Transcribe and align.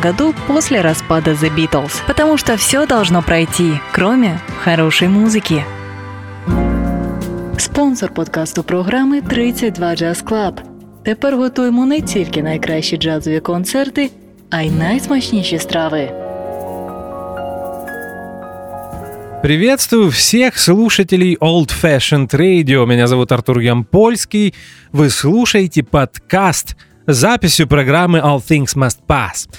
году 0.00 0.34
после 0.46 0.80
распада 0.80 1.32
The 1.32 1.54
Beatles. 1.54 2.02
Потому 2.06 2.36
что 2.36 2.56
все 2.56 2.86
должно 2.86 3.22
пройти, 3.22 3.72
кроме 3.92 4.40
хорошей 4.62 5.08
музыки. 5.08 5.64
Спонсор 7.58 8.12
подкасту 8.12 8.62
програми 8.62 9.20
32 9.20 9.94
Jazz 9.94 10.24
Club. 10.24 10.60
Тепер 11.04 11.36
готуємо 11.36 11.86
не 11.86 12.00
тільки 12.00 12.42
найкращі 12.42 12.96
джазові 12.96 13.40
концерти, 13.40 14.10
а 14.50 14.62
й 14.62 14.70
найсмачніші 14.70 15.58
страви. 15.58 16.12
Приветствую 19.44 20.08
всех 20.08 20.58
слушателей 20.58 21.36
Old 21.36 21.70
Fashioned 21.82 22.34
Radio. 22.34 22.86
Меня 22.86 23.06
зовут 23.06 23.30
Артур 23.30 23.60
Ямпольский. 23.60 24.54
Вы 24.90 25.10
слушаете 25.10 25.82
подкаст 25.82 26.68
с 26.70 26.76
записью 27.13 27.67
программы 27.67 28.19
All 28.19 28.39
Things 28.39 28.75
Must 28.75 28.99
Pass. 29.07 29.49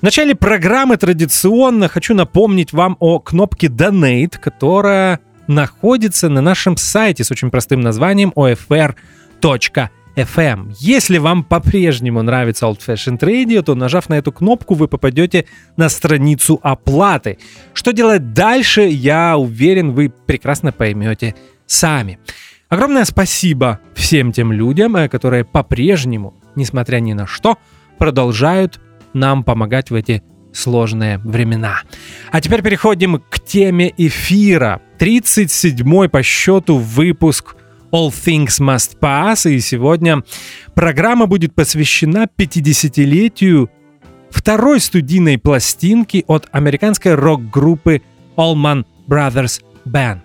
В 0.00 0.02
начале 0.02 0.34
программы 0.34 0.96
традиционно 0.96 1.88
хочу 1.88 2.14
напомнить 2.14 2.72
вам 2.72 2.96
о 3.00 3.18
кнопке 3.18 3.66
Donate, 3.66 4.38
которая 4.38 5.20
находится 5.46 6.28
на 6.28 6.40
нашем 6.40 6.76
сайте 6.76 7.24
с 7.24 7.30
очень 7.30 7.50
простым 7.50 7.80
названием 7.80 8.32
OFR.com 8.34 9.90
FM. 10.16 10.74
Если 10.78 11.18
вам 11.18 11.44
по-прежнему 11.44 12.22
нравится 12.22 12.66
Old 12.66 12.80
Fashioned 12.86 13.20
Radio, 13.20 13.62
то 13.62 13.74
нажав 13.74 14.08
на 14.08 14.14
эту 14.14 14.32
кнопку, 14.32 14.74
вы 14.74 14.88
попадете 14.88 15.46
на 15.76 15.88
страницу 15.88 16.58
оплаты. 16.62 17.38
Что 17.74 17.92
делать 17.92 18.32
дальше, 18.32 18.82
я 18.82 19.36
уверен, 19.36 19.92
вы 19.92 20.10
прекрасно 20.10 20.72
поймете 20.72 21.34
сами. 21.66 22.18
Огромное 22.68 23.04
спасибо 23.04 23.80
всем 23.94 24.32
тем 24.32 24.52
людям, 24.52 24.96
э, 24.96 25.08
которые 25.08 25.44
по-прежнему, 25.44 26.34
несмотря 26.56 26.98
ни 26.98 27.12
на 27.12 27.26
что, 27.26 27.58
продолжают 27.98 28.80
нам 29.12 29.44
помогать 29.44 29.90
в 29.90 29.94
эти 29.94 30.22
сложные 30.52 31.18
времена. 31.18 31.82
А 32.30 32.40
теперь 32.40 32.62
переходим 32.62 33.22
к 33.28 33.40
теме 33.40 33.92
эфира. 33.96 34.80
37-й 34.98 36.08
по 36.08 36.22
счету 36.22 36.76
выпуск 36.76 37.56
All 37.92 38.10
Things 38.10 38.60
Must 38.60 38.98
Pass, 39.00 39.50
и 39.50 39.60
сегодня 39.60 40.22
программа 40.74 41.26
будет 41.26 41.54
посвящена 41.54 42.26
50-летию 42.36 43.70
второй 44.30 44.80
студийной 44.80 45.38
пластинки 45.38 46.24
от 46.26 46.48
американской 46.52 47.14
рок-группы 47.14 48.02
Allman 48.36 48.84
Brothers 49.08 49.62
Band. 49.84 50.20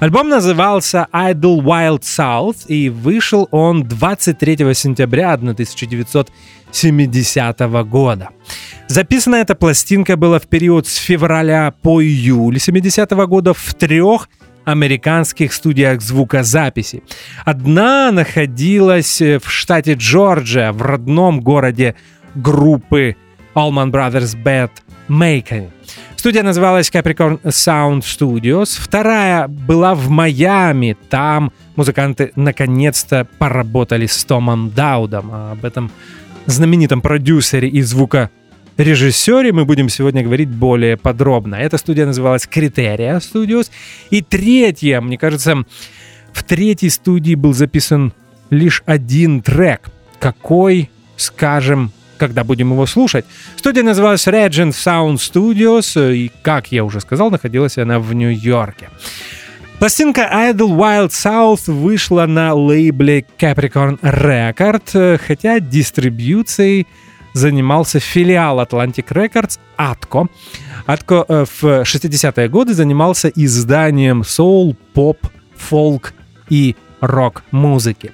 Альбом 0.00 0.28
назывался 0.28 1.08
Idle 1.12 1.60
Wild 1.60 2.02
South 2.02 2.68
и 2.68 2.88
вышел 2.88 3.48
он 3.50 3.82
23 3.82 4.72
сентября 4.72 5.32
1970 5.32 7.58
года. 7.88 8.28
Записана 8.86 9.34
эта 9.36 9.54
пластинка 9.56 10.16
была 10.16 10.38
в 10.38 10.46
период 10.46 10.86
с 10.86 10.94
февраля 10.94 11.74
по 11.82 12.00
июль 12.00 12.60
70 12.60 13.10
года 13.10 13.54
в 13.54 13.74
трех 13.74 14.28
американских 14.64 15.52
студиях 15.52 16.00
звукозаписи. 16.00 17.02
Одна 17.44 18.12
находилась 18.12 19.20
э, 19.20 19.40
в 19.40 19.50
штате 19.50 19.94
Джорджия, 19.94 20.70
в 20.70 20.80
родном 20.82 21.40
городе 21.40 21.96
группы 22.36 23.16
Allman 23.56 23.90
Brothers 23.90 24.40
Band 24.40 24.70
Macon. 25.08 25.70
Студия 26.18 26.42
называлась 26.42 26.90
Capricorn 26.90 27.40
Sound 27.42 28.00
Studios. 28.00 28.76
Вторая 28.76 29.46
была 29.46 29.94
в 29.94 30.08
Майами. 30.08 30.96
Там 31.08 31.52
музыканты 31.76 32.32
наконец-то 32.34 33.28
поработали 33.38 34.06
с 34.06 34.24
Томом 34.24 34.70
Даудом. 34.70 35.30
А 35.32 35.52
об 35.52 35.64
этом 35.64 35.92
знаменитом 36.44 37.02
продюсере 37.02 37.68
и 37.68 37.82
звука 37.82 38.30
режиссере 38.76 39.52
мы 39.52 39.64
будем 39.64 39.88
сегодня 39.88 40.24
говорить 40.24 40.48
более 40.48 40.96
подробно. 40.96 41.54
Эта 41.54 41.78
студия 41.78 42.04
называлась 42.04 42.48
Criteria 42.52 43.18
Studios. 43.20 43.70
И 44.10 44.20
третья, 44.20 45.00
мне 45.00 45.18
кажется, 45.18 45.62
в 46.32 46.42
третьей 46.42 46.90
студии 46.90 47.36
был 47.36 47.52
записан 47.54 48.12
лишь 48.50 48.82
один 48.86 49.40
трек. 49.40 49.88
Какой, 50.18 50.90
скажем, 51.16 51.92
когда 52.18 52.44
будем 52.44 52.72
его 52.72 52.86
слушать. 52.86 53.24
Студия 53.56 53.82
называлась 53.82 54.26
Regent 54.26 54.72
Sound 54.72 55.16
Studios, 55.16 56.14
и, 56.14 56.30
как 56.42 56.70
я 56.72 56.84
уже 56.84 57.00
сказал, 57.00 57.30
находилась 57.30 57.78
она 57.78 57.98
в 57.98 58.12
Нью-Йорке. 58.12 58.90
Пластинка 59.78 60.22
Idle 60.22 60.76
Wild 60.76 61.10
South 61.10 61.72
вышла 61.72 62.26
на 62.26 62.52
лейбле 62.52 63.24
Capricorn 63.38 64.00
Record, 64.00 65.18
хотя 65.24 65.60
дистрибьюцией 65.60 66.86
занимался 67.32 68.00
филиал 68.00 68.60
Atlantic 68.60 69.06
Records 69.08 69.58
Atco. 69.78 70.28
Atco 70.86 71.24
э, 71.28 71.44
в 71.44 71.82
60-е 71.82 72.48
годы 72.48 72.74
занимался 72.74 73.28
изданием 73.28 74.24
соул, 74.24 74.76
поп, 74.94 75.18
фолк 75.56 76.12
и 76.48 76.74
рок-музыки. 77.00 78.12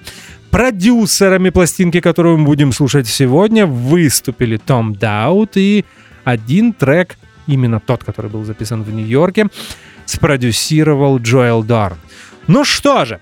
Продюсерами 0.54 1.50
пластинки, 1.50 2.00
которую 2.00 2.38
мы 2.38 2.44
будем 2.44 2.70
слушать 2.70 3.08
сегодня, 3.08 3.66
выступили 3.66 4.56
Том 4.56 4.94
Даут 4.94 5.56
и 5.56 5.84
один 6.22 6.72
трек, 6.72 7.18
именно 7.48 7.80
тот, 7.80 8.04
который 8.04 8.30
был 8.30 8.44
записан 8.44 8.84
в 8.84 8.94
Нью-Йорке, 8.94 9.48
спродюсировал 10.06 11.18
Джоэл 11.18 11.64
Дорн. 11.64 11.96
Ну 12.46 12.64
что 12.64 13.04
же, 13.04 13.18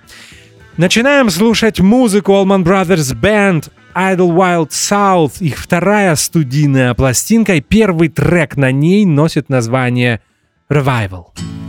начинаем 0.77 1.31
слушать 1.31 1.81
музыку 1.81 2.33
Allman 2.33 2.65
Brothers 2.65 3.19
Band 3.19 3.71
Idle 3.95 4.37
Wild 4.37 4.69
South, 4.69 5.39
их 5.41 5.57
вторая 5.57 6.15
студийная 6.17 6.93
пластинка, 6.93 7.55
и 7.55 7.63
первый 7.63 8.11
трек 8.11 8.59
на 8.59 8.71
ней 8.71 9.07
носит 9.07 9.49
название 9.49 10.21
Revival. 10.69 11.29
is 11.39 11.62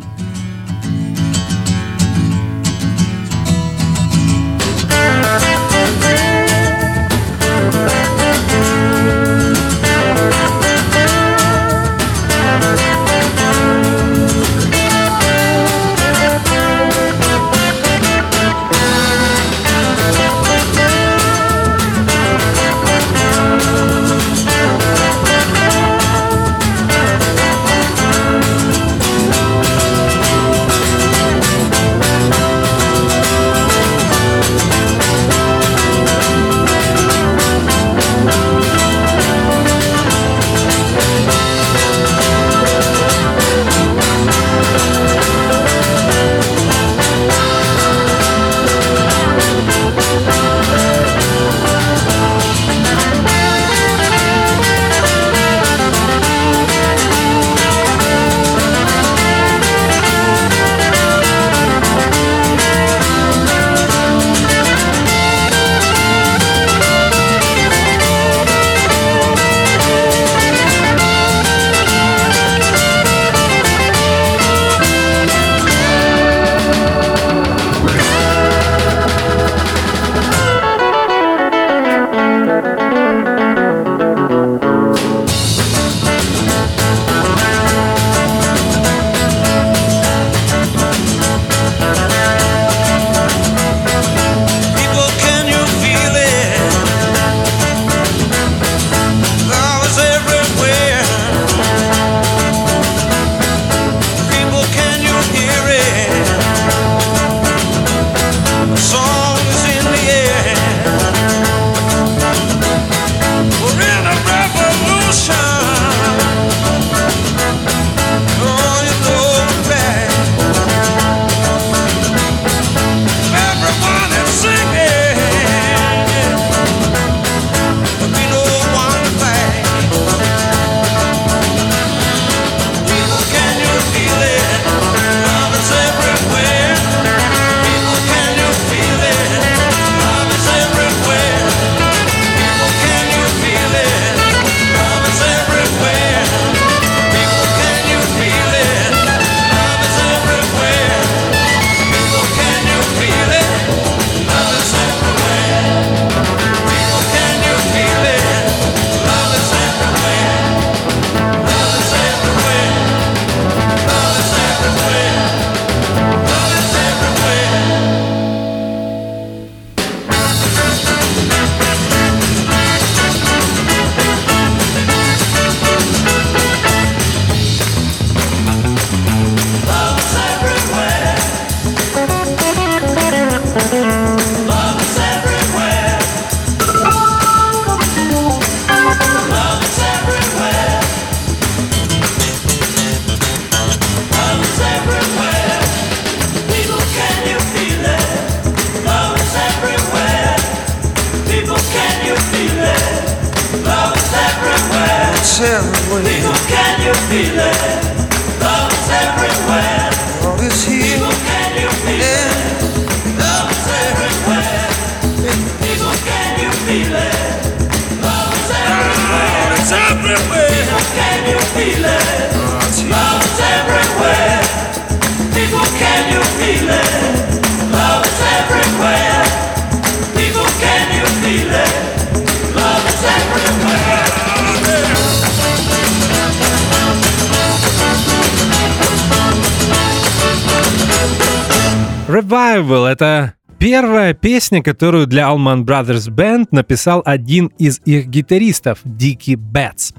песня, 244.34 244.64
которую 244.64 245.06
для 245.06 245.26
Allman 245.26 245.64
Brothers 245.64 246.10
Band 246.10 246.48
написал 246.50 247.04
один 247.06 247.52
из 247.60 247.80
их 247.86 248.08
гитаристов, 248.08 248.80
Дики 248.84 249.36
Бэтс. 249.36 249.92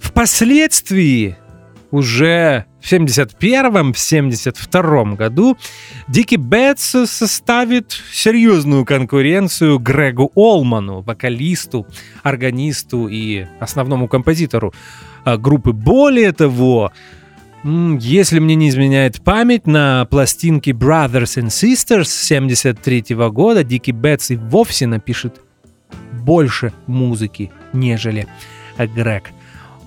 Впоследствии, 0.00 1.36
уже 1.90 2.66
в 2.80 2.92
71-м, 2.92 3.94
в 3.94 3.98
72 3.98 5.04
году, 5.16 5.56
Дики 6.06 6.36
Бэтс 6.36 7.10
составит 7.10 8.00
серьезную 8.12 8.84
конкуренцию 8.84 9.80
Грегу 9.80 10.30
Олману, 10.36 11.00
вокалисту, 11.00 11.84
органисту 12.22 13.08
и 13.08 13.44
основному 13.58 14.06
композитору 14.06 14.72
а, 15.24 15.36
группы. 15.36 15.72
Более 15.72 16.30
того, 16.30 16.92
Если 17.64 18.38
мне 18.38 18.54
не 18.54 18.68
изменяет 18.68 19.20
память, 19.22 19.66
на 19.66 20.04
пластинке 20.06 20.70
Brothers 20.70 21.42
and 21.42 21.48
Sisters 21.48 22.04
73 22.04 23.16
года 23.30 23.64
Дики 23.64 23.90
Бэтс 23.90 24.30
и 24.30 24.36
вовсе 24.36 24.86
напишет 24.86 25.40
больше 26.12 26.72
музыки, 26.86 27.50
нежели 27.72 28.26
Грег 28.78 29.30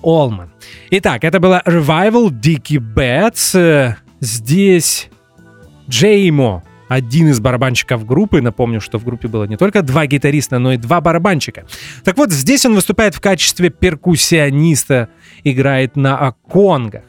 Олман. 0.02 0.50
Итак, 0.90 1.24
это 1.24 1.40
была 1.40 1.62
Revival 1.64 2.30
Дики 2.30 2.76
Бэтс. 2.78 3.54
Э, 3.54 3.96
Здесь 4.22 5.10
Джеймо, 5.90 6.62
один 6.86 7.28
из 7.30 7.40
барабанщиков 7.40 8.06
группы. 8.06 8.40
Напомню, 8.40 8.80
что 8.80 8.98
в 8.98 9.04
группе 9.04 9.26
было 9.26 9.44
не 9.44 9.56
только 9.56 9.82
два 9.82 10.06
гитариста, 10.06 10.60
но 10.60 10.74
и 10.74 10.76
два 10.76 11.00
барабанщика. 11.00 11.64
Так 12.04 12.16
вот, 12.16 12.30
здесь 12.30 12.64
он 12.64 12.76
выступает 12.76 13.16
в 13.16 13.20
качестве 13.20 13.70
перкуссиониста, 13.70 15.08
играет 15.44 15.96
на 15.96 16.16
аконгах. 16.18 17.02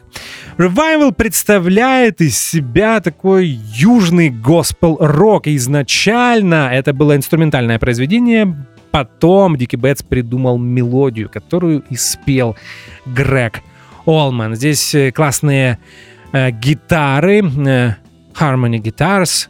Revival 0.57 1.13
представляет 1.13 2.21
из 2.21 2.37
себя 2.37 2.99
такой 2.99 3.47
южный 3.47 4.29
госпел-рок. 4.29 5.47
Изначально 5.47 6.69
это 6.71 6.93
было 6.93 7.15
инструментальное 7.15 7.79
произведение, 7.79 8.55
потом 8.91 9.57
Дики 9.57 9.75
Бэтс 9.75 10.03
придумал 10.03 10.59
мелодию, 10.59 11.29
которую 11.29 11.83
и 11.89 11.95
спел 11.95 12.55
Грег 13.07 13.61
Олман. 14.05 14.55
Здесь 14.55 14.93
э, 14.93 15.11
классные 15.11 15.79
э, 16.33 16.51
гитары, 16.51 17.39
э, 17.41 17.95
Harmony 18.39 18.77
Guitars. 18.79 19.47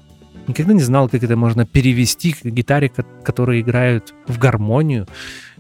Никогда 0.48 0.74
не 0.74 0.82
знал, 0.82 1.10
как 1.10 1.24
это 1.24 1.36
можно 1.36 1.66
перевести 1.66 2.32
к 2.34 2.46
гитаре, 2.46 2.88
ко- 2.90 3.06
которые 3.24 3.62
играют 3.62 4.14
в 4.28 4.38
гармонию. 4.38 5.08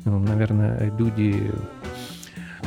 Ну, 0.06 0.20
Наверное, 0.20 0.92
люди 0.98 1.52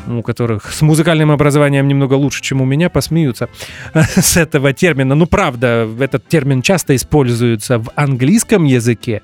у 0.06 0.22
которых 0.22 0.72
с 0.72 0.82
музыкальным 0.82 1.30
образованием 1.30 1.88
немного 1.88 2.14
лучше, 2.14 2.42
чем 2.42 2.60
у 2.60 2.64
меня, 2.64 2.88
посмеются 2.88 3.48
с 3.94 4.36
этого 4.36 4.72
термина. 4.72 5.14
Ну, 5.14 5.26
правда, 5.26 5.88
этот 5.98 6.26
термин 6.28 6.62
часто 6.62 6.94
используется 6.94 7.78
в 7.78 7.90
английском 7.94 8.64
языке. 8.64 9.22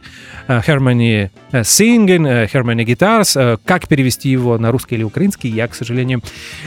Э, 0.49 0.61
Harmony 0.67 1.31
э, 1.53 1.61
singing, 1.61 2.27
э, 2.29 2.47
harmony 2.47 2.85
guitars. 2.85 3.59
Как 3.65 3.89
перевести 3.89 4.31
его 4.31 4.59
на 4.59 4.73
русский 4.73 4.97
или 4.97 5.05
украинский, 5.05 5.51
я, 5.51 5.69
к 5.69 5.75
сожалению, 5.75 6.23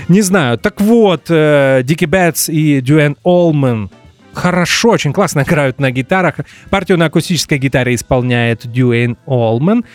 не 0.07 0.22
знаю. 0.22 0.57
Так 0.57 0.81
вот, 0.81 1.25
Дики 1.27 2.05
Бэтс 2.05 2.50
и 2.50 2.81
Дюэн 2.81 3.17
Олман 3.24 3.89
хорошо, 4.35 4.89
очень 4.89 5.13
классно 5.13 5.41
играют 5.41 5.79
на 5.79 5.91
гитарах. 5.91 6.35
Партию 6.69 6.97
на 6.97 7.05
акустической 7.05 7.57
гитаре 7.57 7.95
исполняет 7.95 8.69
Дюэйн 8.71 9.17
Олман. 9.25 9.85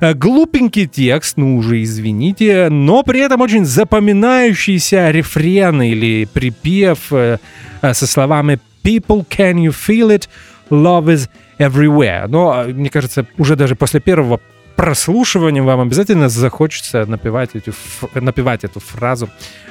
Э, 0.00 0.14
Глупенький 0.14 0.86
текст, 0.86 1.36
ну 1.36 1.56
уже 1.56 1.82
извините, 1.82 2.68
но 2.70 3.02
при 3.02 3.20
этом 3.20 3.40
очень 3.40 3.64
запоминающийся 3.64 5.10
рефрен 5.10 5.82
или 5.82 6.24
припев 6.24 7.12
э, 7.12 7.38
э, 7.82 7.94
со 7.94 8.06
словами 8.06 8.58
«People, 8.82 9.26
can 9.28 9.54
you 9.56 9.70
feel 9.74 10.08
it? 10.08 10.28
Love 10.70 11.06
is 11.06 11.28
everywhere». 11.58 12.26
Но, 12.28 12.64
мне 12.66 12.90
кажется, 12.90 13.26
уже 13.38 13.56
даже 13.56 13.74
после 13.76 14.00
первого 14.00 14.40
прослушивания 14.76 15.62
вам 15.62 15.80
обязательно 15.80 16.28
захочется 16.30 17.04
напевать, 17.04 17.50
эту, 17.54 17.70
ф- 17.70 18.14
напевать 18.14 18.64
эту 18.64 18.80
фразу 18.80 19.28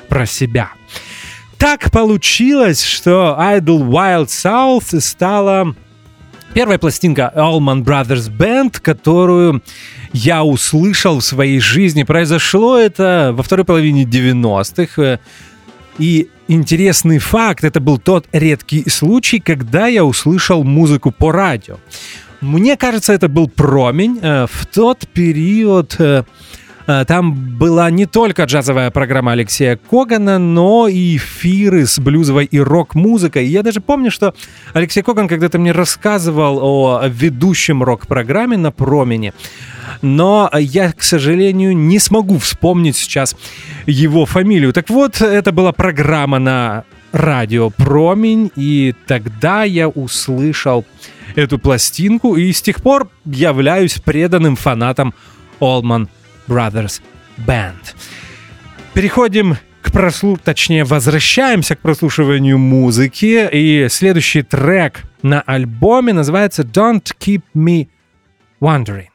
про 0.07 0.25
себя. 0.27 0.69
Так 1.60 1.92
получилось, 1.92 2.84
что 2.84 3.36
Idle 3.38 3.86
Wild 3.89 4.28
South 4.28 5.00
стала 5.01 5.75
первая 6.54 6.78
пластинка 6.78 7.32
Allman 7.36 7.84
Brothers 7.84 8.30
Band, 8.36 8.80
которую 8.82 9.62
я 10.13 10.44
услышал 10.46 11.20
в 11.20 11.24
своей 11.24 11.60
жизни. 11.60 12.04
Произошло 12.04 12.78
это 12.78 13.32
во 13.34 13.44
второй 13.44 13.66
половине 13.66 14.04
90-х. 14.06 15.01
э, 15.01 15.18
И 16.00 16.30
интересный 16.48 17.20
факт, 17.20 17.66
это 17.66 17.82
был 17.82 17.98
тот 17.98 18.25
редкий 18.32 18.89
случай, 18.89 19.39
когда 19.39 19.88
я 19.88 20.06
услышал 20.06 20.63
музыку 20.63 21.12
по 21.12 21.34
радио. 21.34 21.78
Мне 22.39 22.78
кажется, 22.78 23.12
это 23.12 23.28
был 23.28 23.50
промень. 23.50 24.18
Э, 24.22 24.48
В 24.50 24.66
тот 24.66 25.10
период 25.13 25.98
э, 26.00 26.24
там 27.08 27.34
была 27.58 27.91
не 27.91 28.08
только 28.08 28.46
джазовая 28.46 28.89
программа 28.89 29.34
Алексея 29.34 29.77
Когана, 29.77 30.39
но 30.39 30.88
и 30.88 31.17
эфиры 31.17 31.86
с 31.86 32.00
блюзовой 32.00 32.46
и 32.46 32.60
рок-музыкой. 32.60 33.46
Я 33.46 33.62
даже 33.62 33.79
помню, 33.79 34.10
что 34.10 34.34
Алексей 34.74 35.03
Коган 35.03 35.27
когда-то 35.27 35.60
мне 35.60 35.72
рассказывал 35.72 36.58
о 36.58 37.08
ведущем 37.08 37.84
рок-программе 37.84 38.58
на 38.58 38.72
промене. 38.72 39.34
Но 40.01 40.50
я, 40.58 40.91
к 40.91 41.03
сожалению, 41.03 41.77
не 41.77 42.00
смогу 42.00 42.39
вспомнить 42.39 42.96
сейчас 42.96 43.36
его 43.86 44.25
фамилию. 44.25 44.74
Так 44.74 44.89
вот, 44.89 45.22
это 45.22 45.51
была 45.51 45.74
программа 45.74 46.39
на 46.39 46.86
радио 47.12 47.69
Промень, 47.69 48.51
и 48.55 48.96
тогда 49.05 49.63
я 49.63 49.89
услышал 49.89 50.86
эту 51.36 51.60
пластинку, 51.60 52.36
и 52.36 52.51
с 52.51 52.62
тех 52.63 52.81
пор 52.81 53.10
являюсь 53.25 54.00
преданным 54.00 54.55
фанатом 54.55 55.13
Allman 55.60 56.08
Brothers 56.50 57.01
Band. 57.46 57.96
Переходим 58.94 59.58
к 59.82 59.91
прослу... 59.91 60.38
точнее, 60.38 60.84
возвращаемся 60.84 61.75
к 61.75 61.79
прослушиванию 61.79 62.58
музыки, 62.58 63.48
и 63.51 63.88
следующий 63.89 64.41
трек 64.41 65.03
на 65.22 65.41
альбоме 65.41 66.13
называется 66.13 66.63
Don't 66.63 67.13
Keep 67.20 67.44
Me 67.56 67.88
Wondering. 68.60 69.09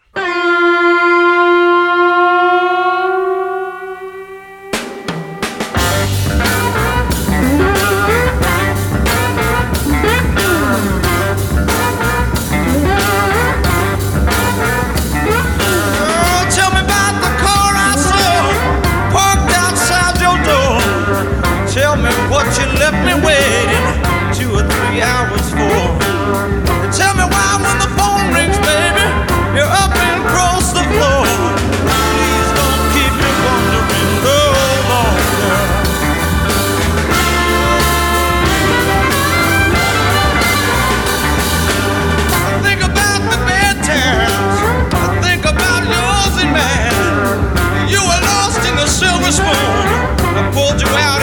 wishbone. 49.35 49.49
I 50.37 50.51
pulled 50.53 50.81
you 50.81 50.89
out. 50.89 51.14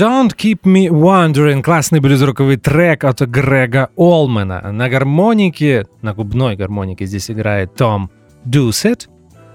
Don't 0.00 0.34
Keep 0.34 0.62
Me 0.62 0.88
Wondering. 0.88 1.60
Классный 1.60 2.00
блюз-роковый 2.00 2.56
трек 2.56 3.04
от 3.04 3.20
Грега 3.20 3.90
Олмана. 3.96 4.72
На 4.72 4.88
гармонике, 4.88 5.86
на 6.00 6.14
губной 6.14 6.56
гармонике 6.56 7.04
здесь 7.04 7.30
играет 7.30 7.74
Том 7.74 8.10
Дусет. 8.46 9.10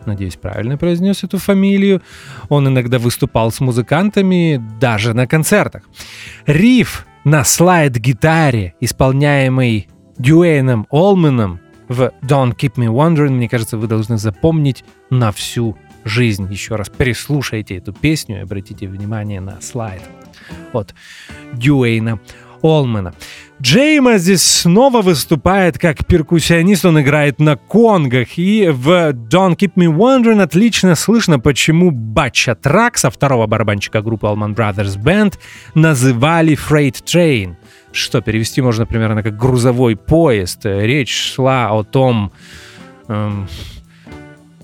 Надеюсь, 0.06 0.36
правильно 0.36 0.78
произнес 0.78 1.24
эту 1.24 1.40
фамилию. 1.40 2.04
Он 2.50 2.68
иногда 2.68 3.00
выступал 3.00 3.52
с 3.52 3.60
музыкантами 3.60 4.64
даже 4.80 5.16
на 5.16 5.26
концертах. 5.26 5.82
Риф 6.46 7.08
на 7.24 7.44
слайд-гитаре, 7.44 8.76
исполняемый 8.80 9.88
Дюэйном 10.20 10.86
Олманом 10.92 11.60
в 11.88 12.12
Don't 12.22 12.56
Keep 12.56 12.76
Me 12.76 12.86
Wondering, 12.86 13.32
мне 13.32 13.50
кажется, 13.50 13.80
вы 13.80 13.88
должны 13.88 14.20
запомнить 14.20 14.86
на 15.10 15.32
всю 15.32 15.76
жизнь. 16.04 16.48
Еще 16.52 16.76
раз 16.76 16.90
переслушайте 16.90 17.78
эту 17.78 17.94
песню 17.94 18.38
и 18.38 18.42
обратите 18.42 18.88
внимание 18.88 19.42
на 19.42 19.60
слайд 19.60 20.04
от 20.74 20.94
Дюэйна 21.54 22.20
Олмана. 22.62 23.14
Джейма 23.62 24.18
здесь 24.18 24.44
снова 24.44 25.02
выступает 25.02 25.80
как 25.80 26.06
перкуссионист, 26.06 26.84
он 26.84 27.00
играет 27.00 27.40
на 27.40 27.56
конгах, 27.56 28.38
и 28.38 28.68
в 28.70 29.12
Don't 29.12 29.56
Keep 29.56 29.76
Me 29.76 29.88
Wondering 29.88 30.42
отлично 30.42 30.96
слышно, 30.96 31.40
почему 31.40 31.92
Батча 31.92 32.54
Тракса, 32.56 33.10
второго 33.10 33.48
барабанщика 33.48 34.02
группы 34.02 34.28
Allman 34.28 34.54
Brothers 34.54 35.02
Band, 35.02 35.36
называли 35.74 36.58
Freight 36.58 37.04
Train, 37.06 37.56
что 37.94 38.20
перевести 38.22 38.62
можно 38.62 38.86
примерно 38.86 39.24
как 39.24 39.38
грузовой 39.38 39.96
поезд. 39.96 40.66
Речь 40.66 41.34
шла 41.34 41.70
о 41.72 41.84
том, 41.84 42.34
эм, 43.08 43.48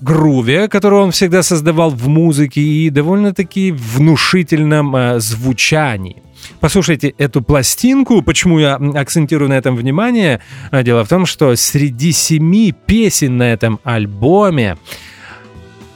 груве, 0.02 0.68
который 0.68 1.00
он 1.00 1.10
всегда 1.10 1.42
создавал 1.42 1.90
в 1.90 2.08
музыке 2.08 2.60
и 2.60 2.90
довольно-таки 2.90 3.72
внушительном 3.72 4.94
э, 4.96 5.20
звучании. 5.20 6.22
Послушайте 6.60 7.14
эту 7.18 7.42
пластинку. 7.42 8.22
Почему 8.22 8.58
я 8.58 8.74
акцентирую 8.94 9.48
на 9.48 9.54
этом 9.54 9.76
внимание? 9.76 10.40
А, 10.70 10.82
Дело 10.82 11.04
в 11.04 11.08
том, 11.08 11.26
что 11.26 11.54
среди 11.56 12.12
семи 12.12 12.72
песен 12.86 13.36
на 13.36 13.52
этом 13.52 13.78
альбоме 13.84 14.76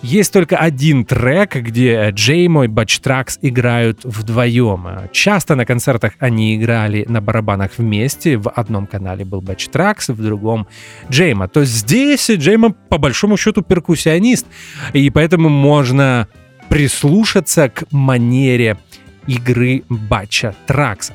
есть 0.03 0.33
только 0.33 0.57
один 0.57 1.05
трек, 1.05 1.57
где 1.57 2.11
Джеймо 2.11 2.65
и 2.65 2.69
Батчтракс 2.69 3.39
играют 3.43 4.01
вдвоем. 4.05 5.09
Часто 5.13 5.55
на 5.55 5.65
концертах 5.65 6.13
они 6.19 6.57
играли 6.57 7.05
на 7.09 7.21
барабанах 7.21 7.73
вместе. 7.79 8.37
В 8.37 8.49
одном 8.49 8.87
канале 8.87 9.25
был 9.25 9.41
Батчтракс, 9.41 10.09
в 10.09 10.23
другом 10.23 10.67
Джейма. 11.11 11.49
То 11.49 11.65
здесь 11.65 12.31
Джейма 12.31 12.71
по 12.71 12.99
большому 12.99 13.37
счету 13.37 13.63
перкуссионист. 13.63 14.47
И 14.93 15.11
поэтому 15.11 15.49
можно 15.49 16.29
прислушаться 16.69 17.69
к 17.69 17.85
манере 17.91 18.79
игры 19.27 19.83
Батча 19.89 20.55
Тракса. 20.67 21.15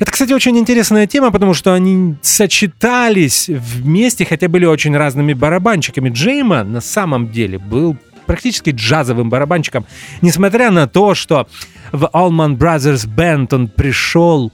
Это, 0.00 0.10
кстати, 0.10 0.32
очень 0.32 0.58
интересная 0.58 1.06
тема, 1.06 1.30
потому 1.30 1.54
что 1.54 1.72
они 1.72 2.16
сочетались 2.20 3.48
вместе, 3.48 4.24
хотя 4.24 4.48
были 4.48 4.64
очень 4.64 4.96
разными 4.96 5.34
барабанщиками. 5.34 6.10
Джейма 6.10 6.64
на 6.64 6.80
самом 6.80 7.30
деле 7.30 7.58
был 7.58 7.96
практически 8.26 8.70
джазовым 8.70 9.30
барабанщиком, 9.30 9.86
несмотря 10.20 10.70
на 10.70 10.88
то, 10.88 11.14
что 11.14 11.46
в 11.92 12.10
Allman 12.12 12.56
Brothers 12.56 13.06
Band 13.06 13.54
он 13.54 13.68
пришел 13.68 14.50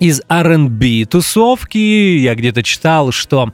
из 0.00 0.22
R&B 0.28 1.04
тусовки. 1.06 2.18
Я 2.18 2.34
где-то 2.34 2.62
читал, 2.62 3.12
что 3.12 3.52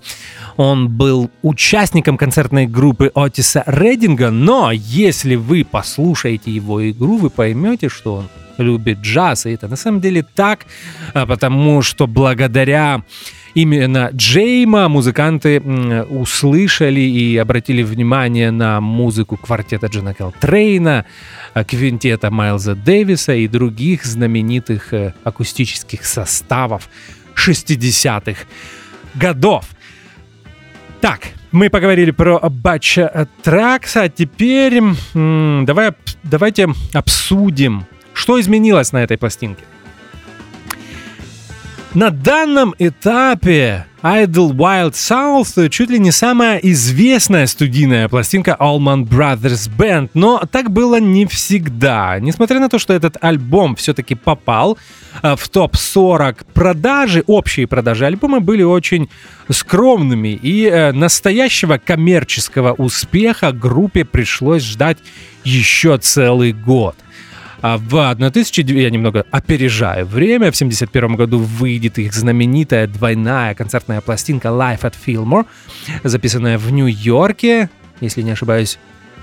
он 0.57 0.89
был 0.89 1.31
участником 1.43 2.17
концертной 2.17 2.67
группы 2.67 3.11
Отиса 3.15 3.63
Рединга, 3.67 4.31
но 4.31 4.71
если 4.73 5.35
вы 5.35 5.67
послушаете 5.71 6.51
его 6.51 6.89
игру, 6.91 7.19
вы 7.19 7.31
поймете, 7.31 7.89
что 7.89 8.15
он 8.15 8.29
любит 8.59 8.99
джаз, 8.99 9.47
и 9.47 9.51
это 9.51 9.69
на 9.69 9.77
самом 9.77 10.01
деле 10.01 10.25
так, 10.35 10.67
а, 11.13 11.27
потому 11.27 11.83
что 11.83 12.07
благодаря 12.07 13.03
именно 13.55 14.11
Джейма 14.13 14.89
музыканты 14.89 15.61
услышали 15.61 17.01
и 17.01 17.37
обратили 17.37 17.83
внимание 17.83 18.51
на 18.51 18.81
музыку 18.81 19.37
квартета 19.37 19.87
Джона 19.87 20.15
Трейна, 20.41 21.07
квинтета 21.67 22.31
Майлза 22.31 22.75
Дэвиса 22.75 23.35
и 23.35 23.49
других 23.49 24.05
знаменитых 24.05 24.93
э, 24.93 25.15
акустических 25.23 26.05
составов 26.05 26.89
60-х 27.37 28.45
годов. 29.15 29.67
Так, 31.01 31.21
мы 31.53 31.71
поговорили 31.71 32.11
про 32.11 32.41
Батча 32.49 33.29
Тракса, 33.43 34.03
а 34.03 34.09
теперь 34.09 34.81
давай, 35.15 35.93
давайте 36.23 36.69
обсудим, 36.93 37.87
что 38.15 38.41
изменилось 38.41 38.93
на 38.93 39.03
этой 39.03 39.19
пластинке. 39.19 39.65
На 41.95 42.11
данном 42.11 42.75
этапе 42.81 43.87
Idle 44.03 44.51
Wild 44.51 44.95
South 44.95 45.69
чуть 45.69 45.91
ли 45.91 46.01
не 46.01 46.11
самая 46.11 46.59
известная 46.59 47.47
студийная 47.47 48.09
пластинка 48.09 48.57
Allman 48.59 49.09
Brothers 49.09 49.71
Band, 49.79 50.11
но 50.13 50.43
так 50.51 50.73
было 50.73 50.99
не 50.99 51.25
всегда. 51.27 52.19
Несмотря 52.19 52.59
на 52.59 52.69
то, 52.69 52.81
что 52.81 52.93
этот 52.93 53.17
альбом 53.21 53.77
все-таки 53.77 54.17
попал 54.17 54.77
э, 55.23 55.37
в 55.37 55.49
топ-40 55.49 56.45
продажи, 56.53 57.23
общие 57.29 57.69
продажи 57.69 58.07
альбома 58.07 58.41
были 58.41 58.65
очень 58.65 59.09
скромными, 59.49 60.39
и 60.43 60.67
э, 60.67 60.91
настоящего 60.91 61.79
коммерческого 61.79 62.73
успеха 62.73 63.53
группе 63.53 64.05
пришлось 64.05 64.65
ждать 64.65 64.99
еще 65.45 65.97
целый 65.97 66.53
год. 66.53 66.97
А 67.65 67.79
в 67.79 67.97
1000, 67.97 68.63
я 68.75 68.91
немного 68.91 69.25
опережаю 69.31 70.05
время, 70.05 70.53
в 70.53 70.57
71 70.57 71.17
году 71.17 71.39
выйдет 71.39 71.97
их 71.97 72.13
знаменитая 72.13 72.87
двойная 72.87 73.55
концертная 73.55 74.03
пластинка 74.03 74.49
Life 74.49 74.83
at 74.83 74.93
Fillmore, 75.07 75.47
записанная 76.03 76.59
в 76.59 76.71
Нью-Йорке, 76.71 77.71
если 78.03 78.21
не 78.21 78.33
ошибаюсь, 78.33 78.79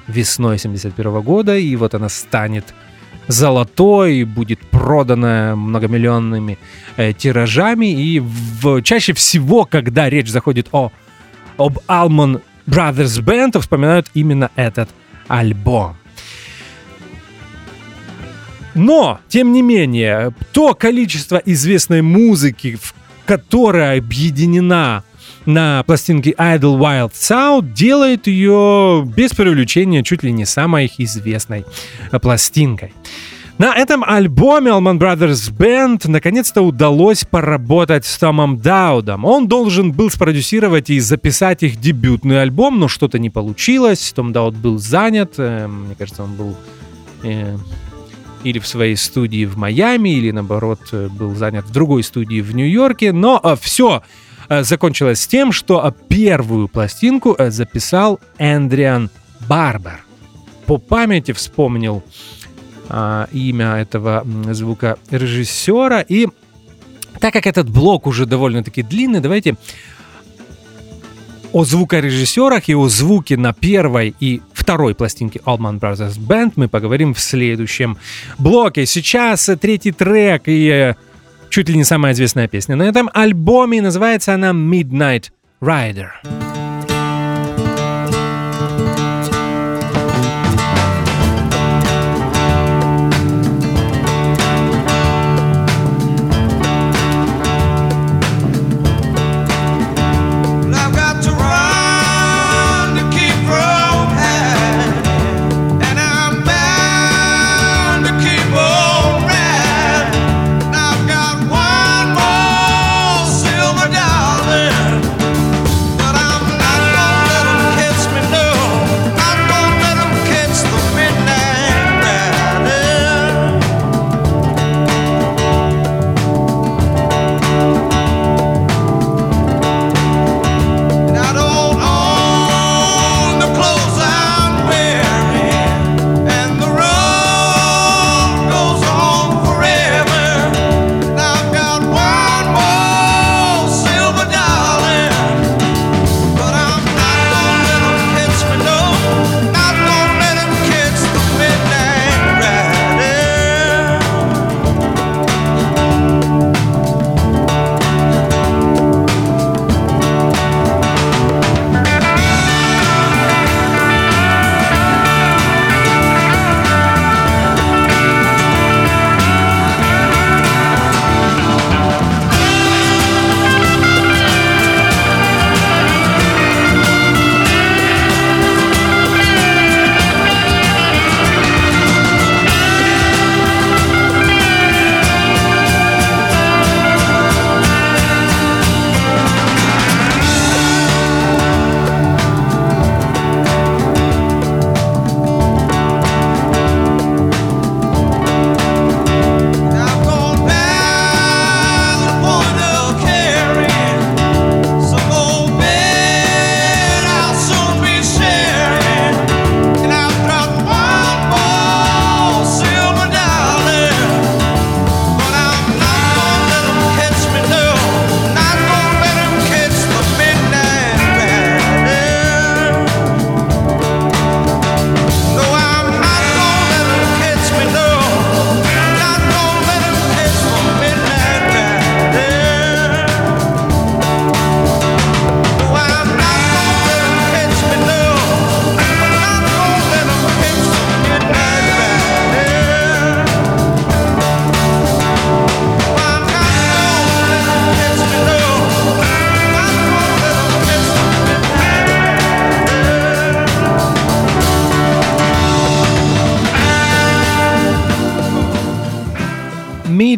весной 0.08 0.58
71 0.58 1.22
года, 1.22 1.56
и 1.56 1.76
вот 1.76 1.94
она 1.94 2.10
станет 2.10 2.74
золотой, 3.28 4.24
будет 4.24 4.60
продана 4.72 5.56
многомиллионными 5.56 6.58
э, 6.98 7.14
тиражами, 7.14 7.94
и 7.94 8.20
в, 8.20 8.82
чаще 8.82 9.14
всего, 9.14 9.66
когда 9.66 10.10
речь 10.10 10.32
заходит 10.32 10.68
о, 10.72 10.92
об 11.58 11.78
Almond 11.88 12.42
Brothers 12.66 13.22
Band, 13.24 13.60
вспоминают 13.60 14.08
именно 14.16 14.50
этот 14.56 14.90
альбом. 15.28 16.01
Но, 18.74 19.20
тем 19.28 19.52
не 19.52 19.62
менее, 19.62 20.34
то 20.54 20.74
количество 20.74 21.38
известной 21.38 22.02
музыки, 22.02 22.78
которая 23.26 24.00
объединена 24.00 25.04
на 25.46 25.84
пластинке 25.84 26.32
Idle 26.32 26.80
Wild 26.80 27.12
Sound 27.14 27.74
делает 27.74 28.28
ее 28.28 29.04
без 29.06 29.32
привлечения 29.32 30.04
чуть 30.04 30.24
ли 30.24 30.32
не 30.32 30.46
самой 30.46 30.92
известной 30.98 31.66
пластинкой. 32.22 32.94
На 33.58 33.76
этом 33.76 34.04
альбоме 34.04 34.72
Allman 34.72 34.98
Brothers 34.98 35.56
Band 35.56 36.08
наконец-то 36.08 36.64
удалось 36.64 37.26
поработать 37.26 38.08
с 38.08 38.18
Томом 38.18 38.58
Даудом. 38.58 39.24
Он 39.24 39.48
должен 39.48 39.92
был 39.92 40.10
спродюсировать 40.10 40.90
и 40.90 41.00
записать 41.00 41.62
их 41.62 41.80
дебютный 41.80 42.42
альбом, 42.42 42.80
но 42.80 42.88
что-то 42.88 43.20
не 43.20 43.30
получилось. 43.30 44.14
Том 44.16 44.34
Дауд 44.34 44.56
был 44.56 44.80
занят. 44.80 45.34
Э, 45.38 45.68
мне 45.68 45.94
кажется, 45.94 46.24
он 46.24 46.34
был 46.34 46.58
э, 47.22 47.56
или 48.44 48.60
в 48.60 48.68
своей 48.68 48.96
студии 48.96 49.46
в 49.46 49.58
Майами, 49.58 50.10
или 50.10 50.32
наоборот 50.32 50.80
э, 50.92 51.08
был 51.10 51.36
занят 51.36 51.66
в 51.66 51.72
другой 51.72 52.04
студии 52.04 52.42
в 52.42 52.56
Нью-Йорке. 52.56 53.12
Но 53.12 53.40
э, 53.44 53.56
все 53.60 54.04
э, 54.50 54.64
закончилось 54.64 55.28
тем, 55.28 55.52
что 55.52 55.94
первую 56.08 56.68
пластинку 56.68 57.36
записал 57.38 58.20
Эндриан 58.38 59.10
Барбер. 59.48 60.04
По 60.66 60.78
памяти 60.78 61.34
вспомнил 61.34 62.04
имя 63.32 63.78
этого 63.78 64.26
звукорежиссера. 64.52 66.02
И 66.02 66.28
так 67.20 67.34
как 67.34 67.48
этот 67.48 67.70
блок 67.70 68.06
уже 68.06 68.26
довольно-таки 68.26 68.84
длинный, 68.84 69.22
давайте 69.22 69.56
о 71.54 71.64
звукорежиссерах 71.64 72.70
и 72.70 72.76
о 72.76 72.88
звуке 72.90 73.38
на 73.38 73.54
первой 73.54 74.16
и 74.20 74.42
второй 74.62 74.94
пластинке 74.94 75.40
Allman 75.46 75.80
Brothers 75.80 76.20
Band 76.20 76.54
мы 76.56 76.68
поговорим 76.68 77.14
в 77.14 77.20
следующем 77.20 77.98
блоке. 78.38 78.86
Сейчас 78.86 79.50
третий 79.60 79.92
трек 79.92 80.44
и 80.46 80.70
э, 80.70 80.94
чуть 81.50 81.68
ли 81.68 81.76
не 81.76 81.84
самая 81.84 82.14
известная 82.14 82.48
песня 82.48 82.76
на 82.76 82.84
этом 82.84 83.10
альбоме. 83.14 83.82
Называется 83.82 84.36
она 84.36 84.52
Midnight 84.52 85.32
Rider. 85.62 86.71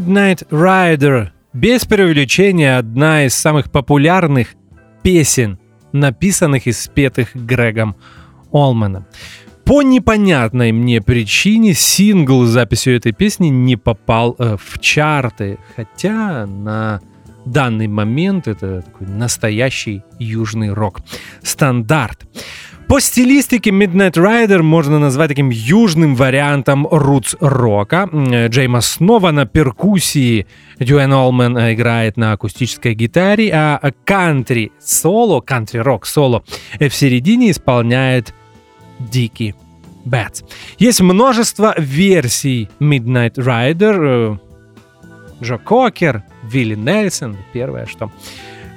Midnight 0.04 0.48
Rider. 0.50 1.30
Без 1.54 1.86
преувеличения 1.86 2.78
одна 2.78 3.26
из 3.26 3.34
самых 3.36 3.72
популярных 3.72 4.50
песен, 5.02 5.60
написанных 5.94 6.68
и 6.68 6.74
спетых 6.74 7.34
Грегом 7.36 7.96
Олманом. 8.52 9.06
По 9.64 9.82
непонятной 9.82 10.74
мне 10.74 11.02
причине 11.02 11.74
сингл 11.74 12.44
с 12.44 12.50
записью 12.50 12.98
этой 12.98 13.14
песни 13.14 13.48
не 13.48 13.78
попал 13.78 14.36
э, 14.38 14.58
в 14.62 14.80
чарты, 14.80 15.58
хотя 15.76 16.46
на 16.48 17.00
данный 17.46 17.88
момент 17.88 18.50
это 18.50 18.82
такой 18.82 19.08
настоящий 19.08 20.04
южный 20.20 20.74
рок. 20.74 21.00
Стандарт. 21.44 22.28
По 22.88 23.00
стилистике 23.00 23.72
Midnight 23.72 24.14
Rider 24.14 24.62
можно 24.62 25.00
назвать 25.00 25.30
таким 25.30 25.50
южным 25.50 26.16
вариантом 26.16 26.88
рутс-рока. 26.90 28.08
М, 28.12 28.48
Джеймо 28.48 28.82
снова 28.82 29.32
на 29.32 29.46
перкуссии, 29.46 30.46
Дюэн 30.80 31.12
Олмен 31.14 31.58
э, 31.58 31.74
играет 31.74 32.18
на 32.18 32.34
акустической 32.34 32.94
гитаре, 32.94 33.52
а 33.54 33.92
кантри-соло, 34.06 35.42
кантри-рок 35.42 36.06
соло 36.06 36.44
э, 36.80 36.88
в 36.90 36.94
середине 36.94 37.52
исполняет 37.52 38.34
Дики 39.00 39.56
Бэтс. 40.06 40.44
Есть 40.78 41.02
множество 41.02 41.74
версий 41.78 42.70
Midnight 42.80 43.36
Rider. 43.36 44.38
э, 45.42 45.44
Джо 45.44 45.58
Кокер, 45.58 46.24
Вилли 46.44 46.76
Нельсон, 46.76 47.38
первое, 47.54 47.86
что 47.88 48.12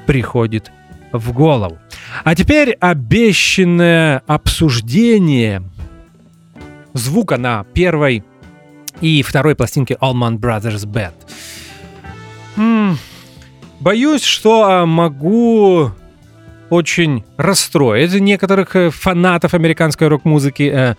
приходит 0.06 0.70
в 1.18 1.32
голову. 1.32 1.78
А 2.24 2.34
теперь 2.34 2.72
обещанное 2.80 4.22
обсуждение 4.26 5.62
звука 6.94 7.36
на 7.36 7.64
первой 7.64 8.24
и 9.00 9.22
второй 9.22 9.54
пластинке 9.54 9.94
Allman 10.00 10.38
Brothers 10.38 10.86
Band. 10.86 11.14
М, 12.56 12.98
Боюсь, 13.80 14.24
что 14.24 14.64
а, 14.64 14.86
могу 14.86 15.90
очень 16.70 17.24
расстроить 17.36 18.14
некоторых 18.14 18.74
э, 18.74 18.90
фанатов 18.90 19.54
американской 19.54 20.08
рок-музыки 20.08 20.70
э, 20.74 20.94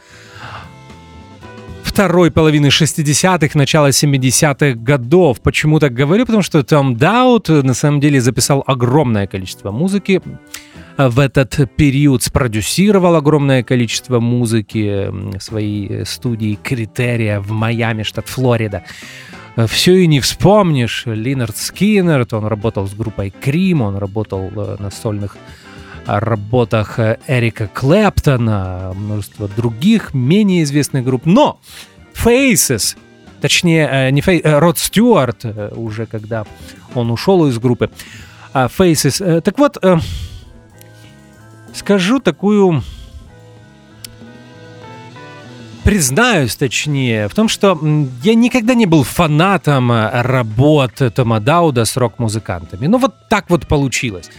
второй 1.97 2.29
половины 2.29 2.67
60-х, 2.67 3.57
начала 3.57 3.89
70-х 3.89 4.75
годов. 4.75 5.41
Почему 5.41 5.79
так 5.79 5.95
говорю? 5.95 6.27
Потому 6.27 6.43
что 6.43 6.61
Том 6.61 6.95
Даут 6.95 7.49
э, 7.49 7.63
на 7.63 7.73
самом 7.73 7.99
деле 7.99 8.21
записал 8.21 8.63
огромное 8.67 9.25
количество 9.25 9.71
музыки 9.71 10.21
э, 10.97 11.07
в 11.07 11.17
этот 11.17 11.75
период, 11.75 12.21
спродюсировал 12.21 13.15
огромное 13.15 13.63
количество 13.63 14.19
музыки 14.19 14.85
э, 14.87 15.09
в 15.09 15.41
своей 15.41 16.05
студии 16.05 16.59
Критерия 16.61 17.39
в 17.39 17.49
Майами, 17.49 18.03
штат 18.03 18.27
Флорида. 18.27 18.83
Все 19.65 19.95
и 19.95 20.05
не 20.05 20.19
вспомнишь. 20.19 21.01
Линард 21.07 21.57
Скиннер, 21.57 22.27
он 22.29 22.45
работал 22.45 22.87
с 22.87 22.93
группой 22.93 23.31
Крим, 23.31 23.81
он 23.81 23.97
работал 23.97 24.51
э, 24.55 24.75
на 24.77 24.91
сольных 24.91 25.35
а, 26.07 26.21
работах 26.21 26.99
э, 26.99 27.19
Эрика 27.27 27.67
Клэптона, 27.67 28.93
множество 28.95 29.49
других 29.49 30.13
менее 30.13 30.63
известных 30.63 31.03
групп. 31.03 31.25
Но 31.25 31.59
Faces, 32.13 32.95
точнее, 33.41 33.89
э, 33.91 34.09
не 34.11 34.21
Фей, 34.21 34.39
э, 34.39 34.57
Род 34.57 34.77
Стюарт, 34.77 35.43
уже 35.75 36.05
когда 36.05 36.45
он 36.95 37.11
ушел 37.11 37.45
из 37.47 37.59
группы, 37.59 37.91
а 38.53 38.67
Faces. 38.67 39.41
Так 39.41 39.59
вот, 39.59 39.77
скажу 41.73 42.19
такую 42.21 42.81
признаюсь, 45.83 46.55
точнее, 46.55 47.27
в 47.27 47.33
том, 47.33 47.49
что 47.49 47.77
я 48.23 48.33
никогда 48.33 48.73
не 48.75 48.85
был 48.85 49.03
фанатом 49.03 49.91
работ 49.91 51.01
Тома 51.15 51.41
Дауда 51.41 51.83
с 51.83 51.97
рок-музыкантами. 51.97 52.87
Ну 52.87 52.97
вот 52.97 53.13
так 53.29 53.49
вот 53.49 53.67
получилось. 53.67 54.29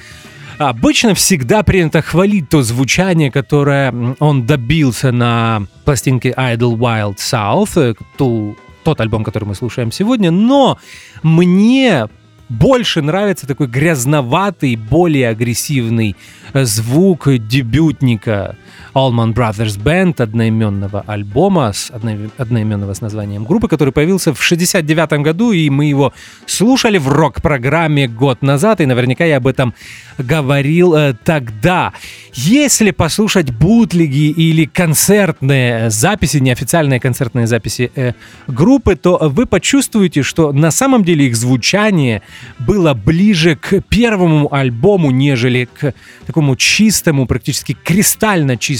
Обычно 0.58 1.14
всегда 1.14 1.62
принято 1.62 2.02
хвалить 2.02 2.48
то 2.48 2.62
звучание, 2.62 3.30
которое 3.30 3.94
он 4.18 4.44
добился 4.46 5.12
на 5.12 5.62
пластинке 5.84 6.30
Idle 6.36 6.76
Wild 6.76 7.16
South, 7.18 7.80
э, 7.80 7.94
ту- 8.16 8.56
тот 8.82 9.00
альбом, 9.00 9.22
который 9.24 9.44
мы 9.44 9.54
слушаем 9.54 9.92
сегодня, 9.92 10.30
но 10.30 10.78
мне 11.22 12.08
больше 12.48 13.02
нравится 13.02 13.46
такой 13.46 13.66
грязноватый, 13.68 14.74
более 14.76 15.28
агрессивный 15.28 16.16
э, 16.52 16.64
звук 16.64 17.28
дебютника 17.28 18.56
Allman 18.94 19.34
Brothers 19.34 19.78
Band 19.78 20.20
одноименного 20.22 21.04
альбома, 21.06 21.72
с 21.72 21.90
одно- 21.90 22.30
одноименного 22.36 22.94
с 22.94 23.00
названием 23.00 23.44
группы, 23.44 23.68
который 23.68 23.92
появился 23.92 24.34
в 24.34 24.42
69 24.42 25.22
году, 25.22 25.52
и 25.52 25.70
мы 25.70 25.86
его 25.86 26.12
слушали 26.46 26.98
в 26.98 27.08
рок-программе 27.08 28.08
год 28.08 28.42
назад, 28.42 28.80
и 28.80 28.86
наверняка 28.86 29.24
я 29.24 29.36
об 29.36 29.46
этом 29.46 29.74
говорил 30.18 30.94
э, 30.94 31.14
тогда. 31.24 31.92
Если 32.34 32.90
послушать 32.90 33.50
бутлиги 33.50 34.30
или 34.30 34.64
концертные 34.64 35.90
записи, 35.90 36.38
неофициальные 36.38 37.00
концертные 37.00 37.46
записи 37.46 37.90
э, 37.94 38.12
группы, 38.46 38.96
то 38.96 39.18
вы 39.20 39.46
почувствуете, 39.46 40.22
что 40.22 40.52
на 40.52 40.70
самом 40.70 41.04
деле 41.04 41.26
их 41.26 41.36
звучание 41.36 42.22
было 42.58 42.94
ближе 42.94 43.56
к 43.56 43.80
первому 43.88 44.52
альбому, 44.52 45.10
нежели 45.10 45.68
к 45.72 45.94
такому 46.26 46.56
чистому, 46.56 47.26
практически 47.26 47.76
кристально 47.84 48.56
чистому 48.56 48.77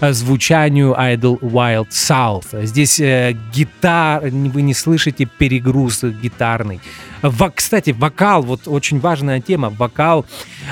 э, 0.00 0.12
звучанию 0.12 0.94
Idle 0.98 1.38
Wild 1.40 1.88
South. 1.90 2.64
Здесь 2.64 3.00
э, 3.00 3.36
гитар, 3.52 4.22
вы 4.22 4.62
не 4.62 4.74
слышите 4.74 5.24
перегруз 5.24 6.02
гитарный. 6.02 6.80
Во- 7.22 7.50
кстати, 7.50 7.90
вокал, 7.90 8.42
вот 8.42 8.62
очень 8.66 9.00
важная 9.00 9.40
тема, 9.40 9.70
вокал 9.70 10.26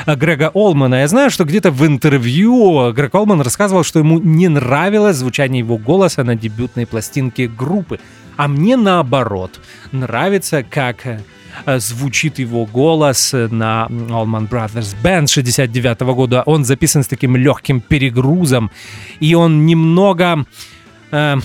э, 0.07 0.15
Грега 0.15 0.51
Олмана. 0.55 0.97
Я 0.97 1.09
знаю, 1.09 1.31
что 1.31 1.45
где-то 1.45 1.71
в 1.71 1.87
интервью 1.87 2.93
Грег 2.93 3.15
Олман 3.15 3.41
рассказывал, 3.41 3.85
что 3.85 3.99
ему 3.99 4.19
не 4.19 4.49
нравилось 4.49 5.17
звучание 5.17 5.61
его 5.61 5.79
голоса 5.79 6.25
на 6.25 6.37
дебютной 6.37 6.87
пластинке 6.87 7.49
группы. 7.49 7.99
А 8.37 8.49
мне 8.49 8.77
наоборот 8.77 9.61
нравится, 9.93 10.65
как 10.69 11.07
звучит 11.79 12.39
его 12.39 12.67
голос 12.67 13.35
э, 13.35 13.49
на 13.51 13.87
Allman 13.91 14.49
Brothers 14.49 14.97
Band 15.03 15.29
69 15.29 16.01
года. 16.01 16.43
Он 16.47 16.65
записан 16.65 17.03
с 17.03 17.07
таким 17.07 17.37
легким 17.37 17.81
перегрузом, 17.81 18.71
и 19.21 19.35
он 19.35 19.67
немного 19.67 20.45
э, 21.11 21.37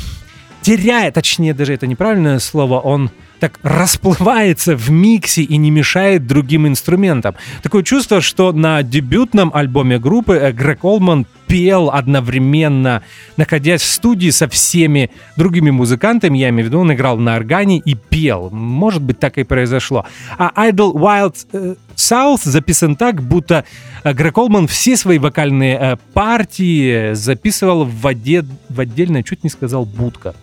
теряет, 0.62 1.14
точнее 1.14 1.54
даже 1.54 1.74
это 1.74 1.88
неправильное 1.88 2.40
слово, 2.40 2.80
он 2.80 3.12
так 3.40 3.60
расплывается 3.64 4.76
в 4.76 4.90
миксе 4.90 5.44
и 5.44 5.58
не 5.58 5.72
мешает 5.72 6.28
другим 6.28 6.68
инструментам. 6.68 7.36
Такое 7.64 7.84
чувство, 7.84 8.22
что 8.22 8.52
на 8.52 8.84
дебютном 8.84 9.52
альбоме 9.54 9.98
группы 9.98 10.34
э, 10.34 10.52
Грег 10.52 10.84
Олман 10.84 11.26
пел 11.50 11.90
одновременно, 11.90 13.02
находясь 13.36 13.82
в 13.82 13.92
студии 13.92 14.30
со 14.30 14.48
всеми 14.48 15.10
другими 15.36 15.72
музыкантами, 15.72 16.38
я 16.38 16.50
имею 16.50 16.66
в 16.66 16.68
виду, 16.68 16.80
он 16.80 16.94
играл 16.94 17.18
на 17.18 17.36
органе 17.36 17.80
и 17.80 17.96
пел. 17.96 18.52
Может 18.52 19.02
быть, 19.02 19.20
так 19.20 19.40
и 19.40 19.44
произошло. 19.44 20.06
А 20.38 20.52
Idle 20.70 20.94
Wild 20.94 21.48
э, 21.52 21.76
South 21.96 22.42
записан 22.44 22.96
так, 22.96 23.24
будто 23.24 23.66
э, 24.04 24.14
Грег 24.14 24.38
Олман 24.38 24.68
все 24.68 24.96
свои 24.96 25.18
вокальные 25.18 25.78
э, 25.78 25.98
партии 26.14 27.14
записывал 27.14 27.84
в, 27.84 28.06
оде- 28.06 28.46
в 28.70 28.80
отдельной, 28.80 29.24
чуть 29.24 29.44
не 29.44 29.50
сказал, 29.50 29.86
будка 29.86 30.36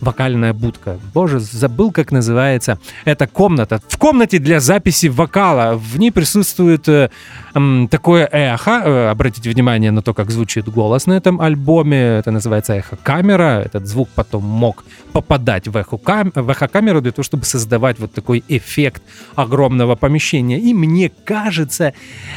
вокальная 0.00 0.52
будка. 0.52 0.98
Боже, 1.14 1.40
забыл, 1.40 1.90
как 1.92 2.12
называется 2.12 2.78
эта 3.04 3.26
комната. 3.26 3.80
В 3.88 3.96
комнате 3.98 4.38
для 4.38 4.60
записи 4.60 5.06
вокала 5.06 5.74
в 5.76 5.98
ней 5.98 6.10
присутствует 6.12 6.88
э, 6.88 7.10
м, 7.54 7.88
такое 7.88 8.26
эхо. 8.30 8.82
Э, 8.84 9.10
обратите 9.10 9.50
внимание 9.50 9.90
на 9.90 10.02
то, 10.02 10.14
как 10.14 10.30
звучит 10.30 10.68
голос 10.68 11.06
на 11.06 11.14
этом 11.14 11.40
альбоме. 11.40 11.98
Это 12.18 12.30
называется 12.30 12.74
эхо-камера. 12.74 13.62
Этот 13.64 13.86
звук 13.86 14.08
потом 14.14 14.44
мог 14.44 14.84
попадать 15.12 15.68
в, 15.68 15.76
эхо-кам- 15.76 16.32
в 16.34 16.48
эхо-камеру 16.50 17.00
для 17.00 17.12
того, 17.12 17.24
чтобы 17.24 17.44
создавать 17.44 17.98
вот 17.98 18.12
такой 18.12 18.44
эффект 18.48 19.02
огромного 19.34 19.96
помещения. 19.96 20.58
И 20.58 20.74
мне 20.74 21.10
кажется, 21.24 21.92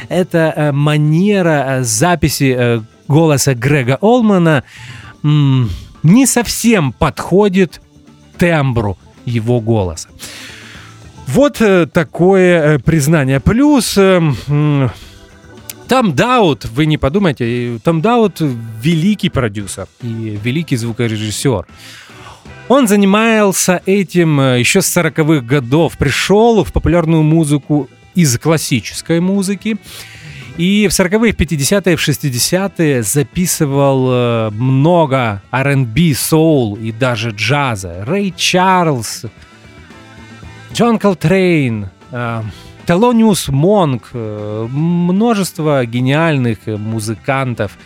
это 0.08 0.52
э, 0.56 0.72
манера 0.72 1.64
э, 1.78 1.82
записи 1.84 2.54
э, 2.58 2.80
голоса 3.08 3.54
Грега 3.54 3.98
Олмана 4.00 4.64
м, 5.22 5.70
не 6.02 6.26
совсем 6.26 6.92
подходит 6.92 7.80
тембру 8.38 8.98
его 9.24 9.60
голоса. 9.60 10.08
Вот 11.26 11.60
э, 11.60 11.86
такое 11.86 12.74
э, 12.74 12.78
признание. 12.78 13.40
Плюс 13.40 13.96
э, 13.96 14.20
м, 14.48 14.90
Том 15.88 16.14
Даут, 16.14 16.64
вы 16.66 16.86
не 16.86 16.98
подумайте, 16.98 17.76
э, 17.76 17.78
Том 17.82 18.02
Даут 18.02 18.40
великий 18.40 19.30
продюсер 19.30 19.86
и 20.02 20.38
великий 20.42 20.76
звукорежиссер. 20.76 21.66
Он 22.68 22.88
занимался 22.88 23.82
этим 23.86 24.40
э, 24.40 24.60
еще 24.60 24.82
с 24.82 24.96
40-х 24.96 25.40
годов, 25.46 25.96
пришел 25.96 26.64
в 26.64 26.72
популярную 26.72 27.22
музыку 27.22 27.88
из 28.14 28.38
классической 28.38 29.20
музыки, 29.20 29.76
и 30.58 30.86
в 30.88 30.90
40-е, 30.90 31.32
в 31.32 31.36
50-е, 31.36 31.96
в 31.96 32.00
60-е 32.00 33.02
записывал 33.02 34.12
э, 34.12 34.50
много 34.50 35.42
R&B, 35.50 36.14
соул 36.14 36.76
и 36.76 36.92
даже 36.92 37.30
джаза. 37.30 38.04
Рэй 38.04 38.34
Чарльз, 38.36 39.24
Джон 40.74 40.98
Колтрейн, 40.98 41.88
э, 42.10 42.42
Телониус 42.86 43.48
Монк, 43.48 44.10
э, 44.12 44.68
множество 44.70 45.84
гениальных 45.86 46.66
музыкантов 46.66 47.78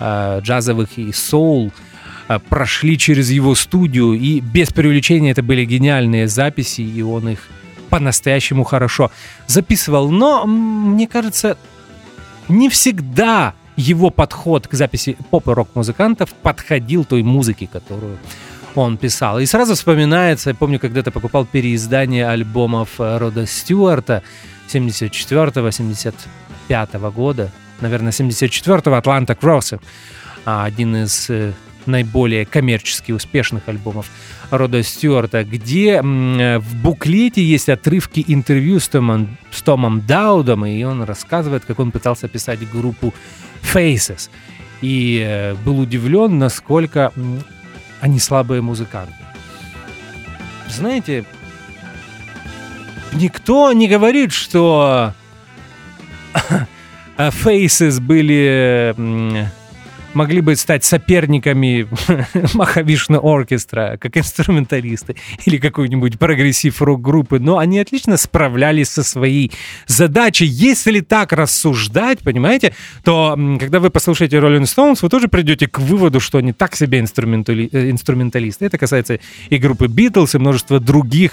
джазовых 0.00 0.98
и 0.98 1.12
соул 1.12 1.72
прошли 2.48 2.98
через 2.98 3.30
его 3.30 3.54
студию, 3.54 4.14
и 4.14 4.40
без 4.40 4.70
преувеличения 4.70 5.30
это 5.30 5.44
были 5.44 5.64
гениальные 5.64 6.26
записи, 6.26 6.80
и 6.80 7.02
он 7.02 7.28
их 7.28 7.48
по-настоящему 7.88 8.64
хорошо 8.64 9.12
записывал. 9.46 10.10
Но 10.10 10.44
мне 10.44 11.06
кажется, 11.06 11.56
не 12.48 12.68
всегда 12.68 13.54
его 13.76 14.10
подход 14.10 14.66
к 14.66 14.74
записи 14.74 15.16
поп 15.30 15.48
и 15.48 15.52
рок-музыкантов 15.52 16.32
подходил 16.34 17.04
той 17.04 17.22
музыке, 17.22 17.68
которую 17.70 18.18
он 18.74 18.96
писал. 18.96 19.38
И 19.38 19.46
сразу 19.46 19.74
вспоминается, 19.74 20.50
я 20.50 20.54
помню, 20.54 20.78
когда-то 20.78 21.10
покупал 21.10 21.44
переиздание 21.44 22.28
альбомов 22.28 23.00
э, 23.00 23.18
Рода 23.18 23.46
Стюарта 23.46 24.22
74-го, 24.68 25.68
75-го 25.68 27.10
года, 27.10 27.50
наверное, 27.80 28.12
74-го 28.12 28.94
«Атланта 28.94 29.34
Кроссинг», 29.34 29.82
один 30.44 30.96
из 30.96 31.30
э, 31.30 31.52
наиболее 31.86 32.44
коммерчески 32.44 33.12
успешных 33.12 33.68
альбомов 33.68 34.06
Рода 34.50 34.82
Стюарта, 34.82 35.44
где 35.44 36.00
в 36.02 36.82
буклете 36.82 37.42
есть 37.42 37.68
отрывки 37.68 38.24
интервью 38.26 38.78
с 38.78 38.88
Томом, 38.88 39.36
с 39.50 39.62
Томом 39.62 40.06
Даудом, 40.06 40.64
и 40.64 40.82
он 40.84 41.02
рассказывает, 41.02 41.64
как 41.64 41.80
он 41.80 41.90
пытался 41.90 42.28
писать 42.28 42.68
группу 42.70 43.12
Faces. 43.62 44.30
И 44.82 45.24
э, 45.26 45.54
был 45.64 45.80
удивлен, 45.80 46.38
насколько 46.38 47.12
они 48.00 48.20
слабые 48.20 48.60
музыканты. 48.60 49.14
Знаете, 50.68 51.24
никто 53.14 53.72
не 53.72 53.88
говорит, 53.88 54.32
что 54.32 55.14
Faces 57.16 58.00
были 58.00 58.94
могли 60.16 60.40
бы 60.40 60.56
стать 60.56 60.84
соперниками 60.84 61.86
Mahavishnu 62.54 63.18
Orchestra, 63.22 63.98
как 64.00 64.16
инструменталисты, 64.16 65.14
или 65.44 65.58
какой-нибудь 65.58 66.18
прогрессив 66.18 66.82
рок-группы, 66.82 67.38
но 67.38 67.58
они 67.58 67.78
отлично 67.78 68.16
справлялись 68.16 68.88
со 68.88 69.04
своей 69.04 69.52
задачей. 69.86 70.46
Если 70.46 71.00
так 71.00 71.32
рассуждать, 71.32 72.20
понимаете, 72.20 72.74
то 73.04 73.38
когда 73.60 73.78
вы 73.78 73.90
послушаете 73.90 74.38
Rolling 74.38 74.62
Stones, 74.62 74.98
вы 75.02 75.08
тоже 75.08 75.28
придете 75.28 75.68
к 75.68 75.78
выводу, 75.78 76.18
что 76.18 76.38
они 76.38 76.52
так 76.52 76.74
себе. 76.74 76.96
Э, 76.96 77.90
инструменталисты. 77.90 78.64
Это 78.64 78.78
касается 78.78 79.18
и 79.50 79.58
группы 79.58 79.86
Битлз, 79.86 80.34
и 80.34 80.38
множества 80.38 80.80
других 80.80 81.32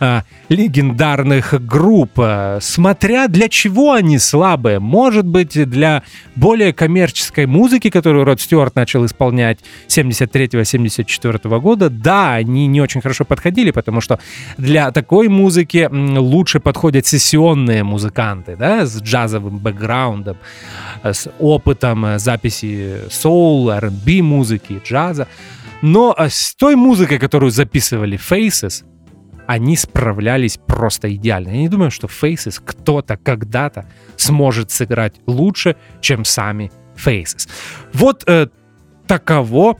а, 0.00 0.24
легендарных 0.48 1.54
групп. 1.66 2.18
Смотря 2.60 3.28
для 3.28 3.48
чего 3.48 3.92
они 3.92 4.18
слабые. 4.18 4.78
Может 4.78 5.26
быть, 5.26 5.52
для 5.68 6.02
более 6.34 6.72
коммерческой 6.72 7.46
музыки, 7.46 7.90
которую 7.90 8.21
которую 8.22 8.34
Род 8.34 8.40
Стюарт 8.40 8.76
начал 8.76 9.04
исполнять 9.04 9.58
73-74 9.88 11.60
года, 11.60 11.90
да, 11.90 12.34
они 12.34 12.68
не 12.68 12.80
очень 12.80 13.00
хорошо 13.00 13.24
подходили, 13.24 13.72
потому 13.72 14.00
что 14.00 14.18
для 14.58 14.90
такой 14.92 15.28
музыки 15.28 15.88
лучше 15.90 16.60
подходят 16.60 17.04
сессионные 17.06 17.82
музыканты, 17.82 18.56
да, 18.56 18.86
с 18.86 19.02
джазовым 19.02 19.58
бэкграундом, 19.58 20.36
с 21.02 21.28
опытом 21.40 22.04
э, 22.04 22.18
записи 22.18 22.98
соул, 23.10 23.70
R&B 23.70 24.22
музыки, 24.22 24.80
джаза. 24.84 25.26
Но 25.82 26.14
э, 26.16 26.28
с 26.28 26.54
той 26.54 26.76
музыкой, 26.76 27.18
которую 27.18 27.50
записывали 27.50 28.16
Faces, 28.18 28.84
они 29.48 29.76
справлялись 29.76 30.58
просто 30.66 31.08
идеально. 31.08 31.48
Я 31.48 31.56
не 31.56 31.68
думаю, 31.68 31.90
что 31.90 32.06
Faces 32.06 32.62
кто-то 32.64 33.16
когда-то 33.16 33.84
сможет 34.16 34.70
сыграть 34.70 35.14
лучше, 35.26 35.74
чем 36.00 36.24
сами 36.24 36.70
Faces. 36.96 37.48
Вот 37.92 38.24
э, 38.26 38.48
таково 39.06 39.78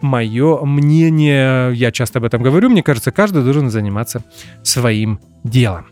мое 0.00 0.64
мнение. 0.64 1.72
Я 1.74 1.92
часто 1.92 2.18
об 2.18 2.24
этом 2.24 2.42
говорю. 2.42 2.68
Мне 2.68 2.82
кажется, 2.82 3.10
каждый 3.10 3.42
должен 3.42 3.70
заниматься 3.70 4.22
своим 4.62 5.20
делом. 5.44 5.86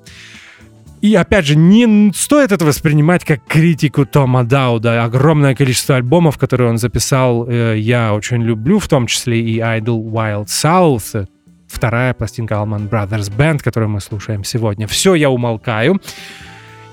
И 1.00 1.14
опять 1.14 1.46
же, 1.46 1.56
не 1.56 2.12
стоит 2.14 2.52
это 2.52 2.66
воспринимать 2.66 3.24
как 3.24 3.42
критику 3.46 4.04
Тома 4.04 4.44
Дауда. 4.44 5.02
Огромное 5.02 5.54
количество 5.54 5.96
альбомов, 5.96 6.36
которые 6.36 6.68
он 6.68 6.76
записал, 6.76 7.48
э, 7.48 7.78
я 7.78 8.12
очень 8.12 8.42
люблю, 8.42 8.78
в 8.78 8.86
том 8.86 9.06
числе 9.06 9.40
и 9.40 9.58
Idle 9.60 10.02
Wild 10.02 10.46
South, 10.46 11.26
вторая 11.68 12.12
пластинка 12.12 12.56
Allman 12.56 12.90
Brothers 12.90 13.34
Band, 13.34 13.60
которую 13.62 13.88
мы 13.88 14.00
слушаем 14.00 14.44
сегодня. 14.44 14.86
Все, 14.86 15.14
я 15.14 15.30
умолкаю. 15.30 16.02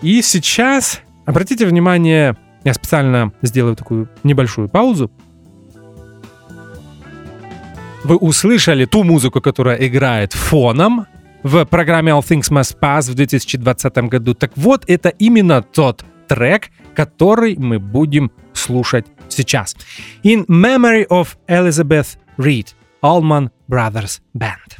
И 0.01 0.21
сейчас 0.21 1.01
обратите 1.25 1.65
внимание 1.65 2.37
я 2.67 2.73
специально 2.73 3.31
сделаю 3.41 3.77
такую 3.77 4.09
небольшую 4.23 4.67
паузу. 4.67 5.09
Вы 8.03 8.17
услышали 8.17 8.83
ту 8.83 9.05
музыку, 9.05 9.39
которая 9.39 9.77
играет 9.77 10.33
фоном 10.33 11.07
в 11.43 11.63
программе 11.63 12.11
All 12.11 12.19
Things 12.19 12.51
Must 12.51 12.77
Pass 12.77 13.09
в 13.09 13.15
2020 13.15 13.97
году. 14.09 14.33
Так 14.33 14.51
вот, 14.57 14.83
это 14.87 15.07
именно 15.07 15.61
тот 15.61 16.03
трек, 16.27 16.69
который 16.93 17.55
мы 17.55 17.79
будем 17.79 18.31
слушать 18.51 19.05
сейчас. 19.29 19.73
In 20.25 20.45
Memory 20.47 21.07
of 21.07 21.37
Elizabeth 21.47 22.17
Reed, 22.37 22.73
Allman 23.01 23.49
Brothers 23.69 24.19
Band. 24.37 24.75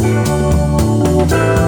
Memory 0.00 1.54
of 1.54 1.59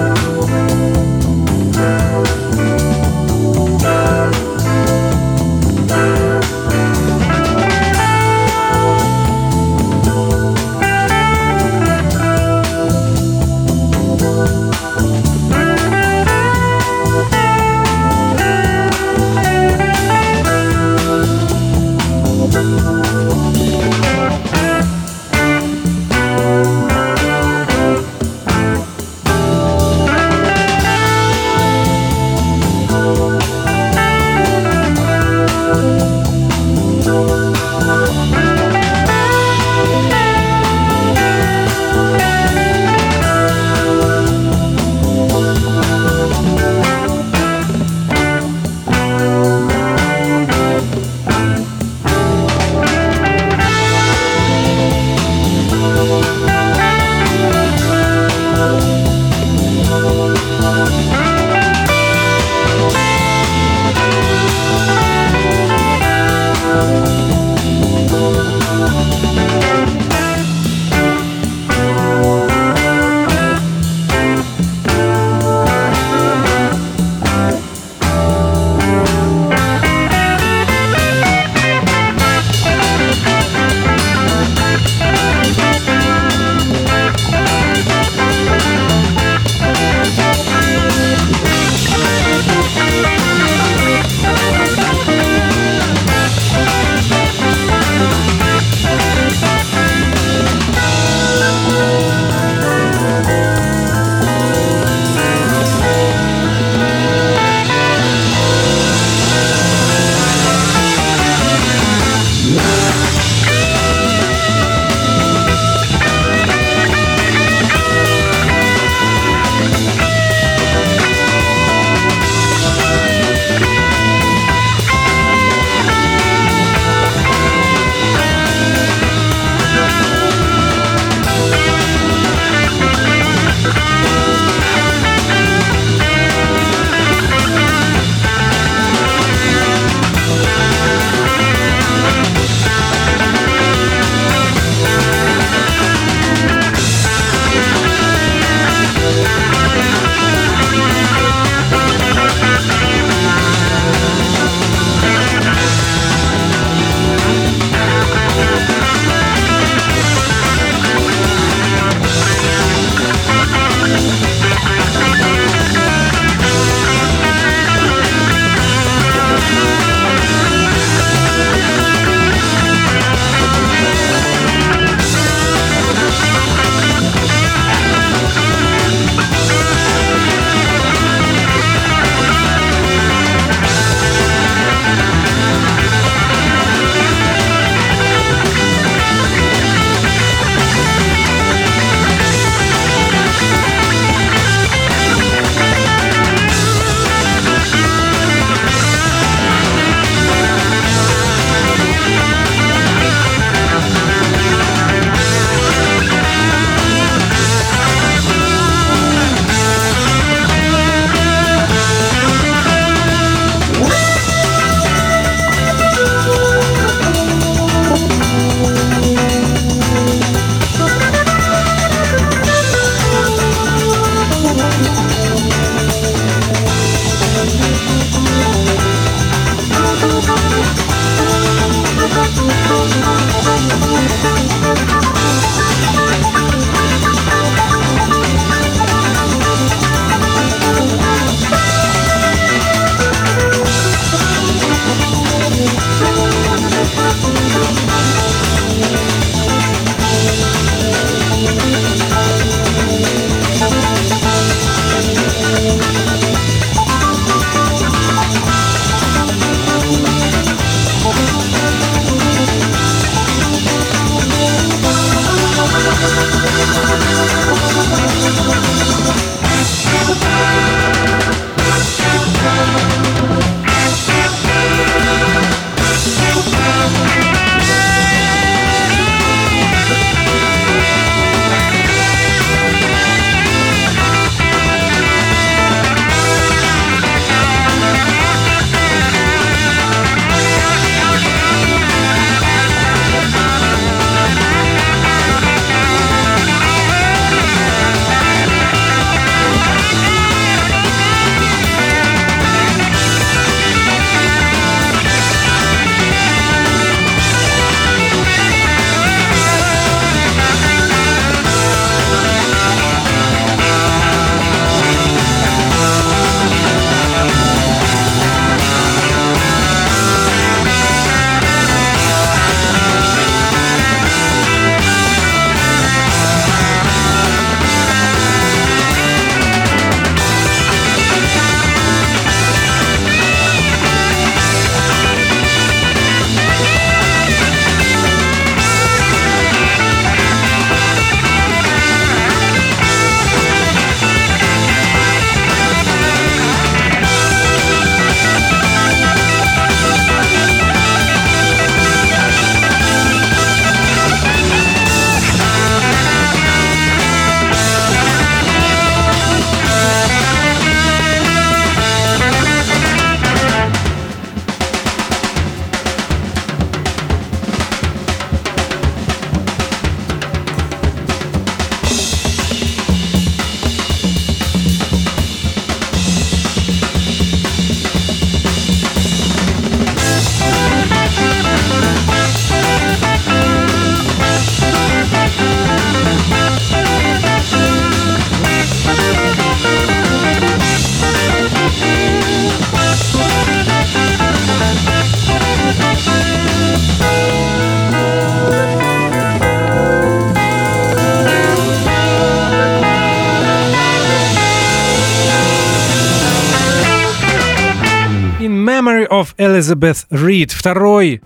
Elizabeth 409.53 410.07
Reed. 410.09 410.51
Второй 410.51 411.21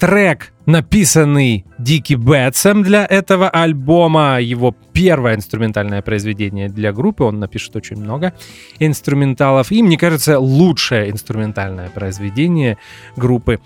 трек, 0.00 0.52
написанный 0.66 1.64
Дики 1.78 2.14
Бэтсом 2.14 2.82
для 2.82 3.06
этого 3.06 3.48
альбома. 3.48 4.40
Его 4.40 4.74
первое 4.92 5.36
инструментальное 5.36 6.02
произведение 6.02 6.68
для 6.68 6.92
группы. 6.92 7.22
Он 7.22 7.38
напишет 7.38 7.76
очень 7.76 7.96
много 7.96 8.34
инструменталов. 8.80 9.70
И, 9.70 9.82
мне 9.82 9.96
кажется, 9.96 10.40
лучшее 10.40 11.10
инструментальное 11.10 11.88
произведение 11.90 12.78
группы 13.16 13.60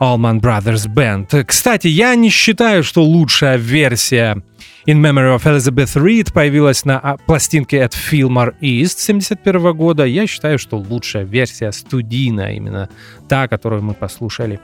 Allman 0.00 0.40
Brothers 0.40 0.86
Band. 0.86 1.44
Кстати, 1.44 1.88
я 1.88 2.14
не 2.14 2.30
считаю, 2.30 2.82
что 2.82 3.02
лучшая 3.02 3.56
версия 3.56 4.42
In 4.86 5.02
Memory 5.02 5.36
of 5.36 5.44
Elizabeth 5.44 6.00
Reed 6.02 6.32
появилась 6.32 6.84
на 6.86 6.98
а, 6.98 7.16
пластинке 7.18 7.84
от 7.84 7.94
Fillmore 7.94 8.54
East 8.60 8.98
71 8.98 9.76
года. 9.76 10.04
Я 10.04 10.26
считаю, 10.26 10.58
что 10.58 10.78
лучшая 10.78 11.24
версия 11.24 11.72
студийная, 11.72 12.52
именно 12.52 12.88
та, 13.28 13.48
которую 13.48 13.82
мы 13.82 13.92
послушали 13.92 14.60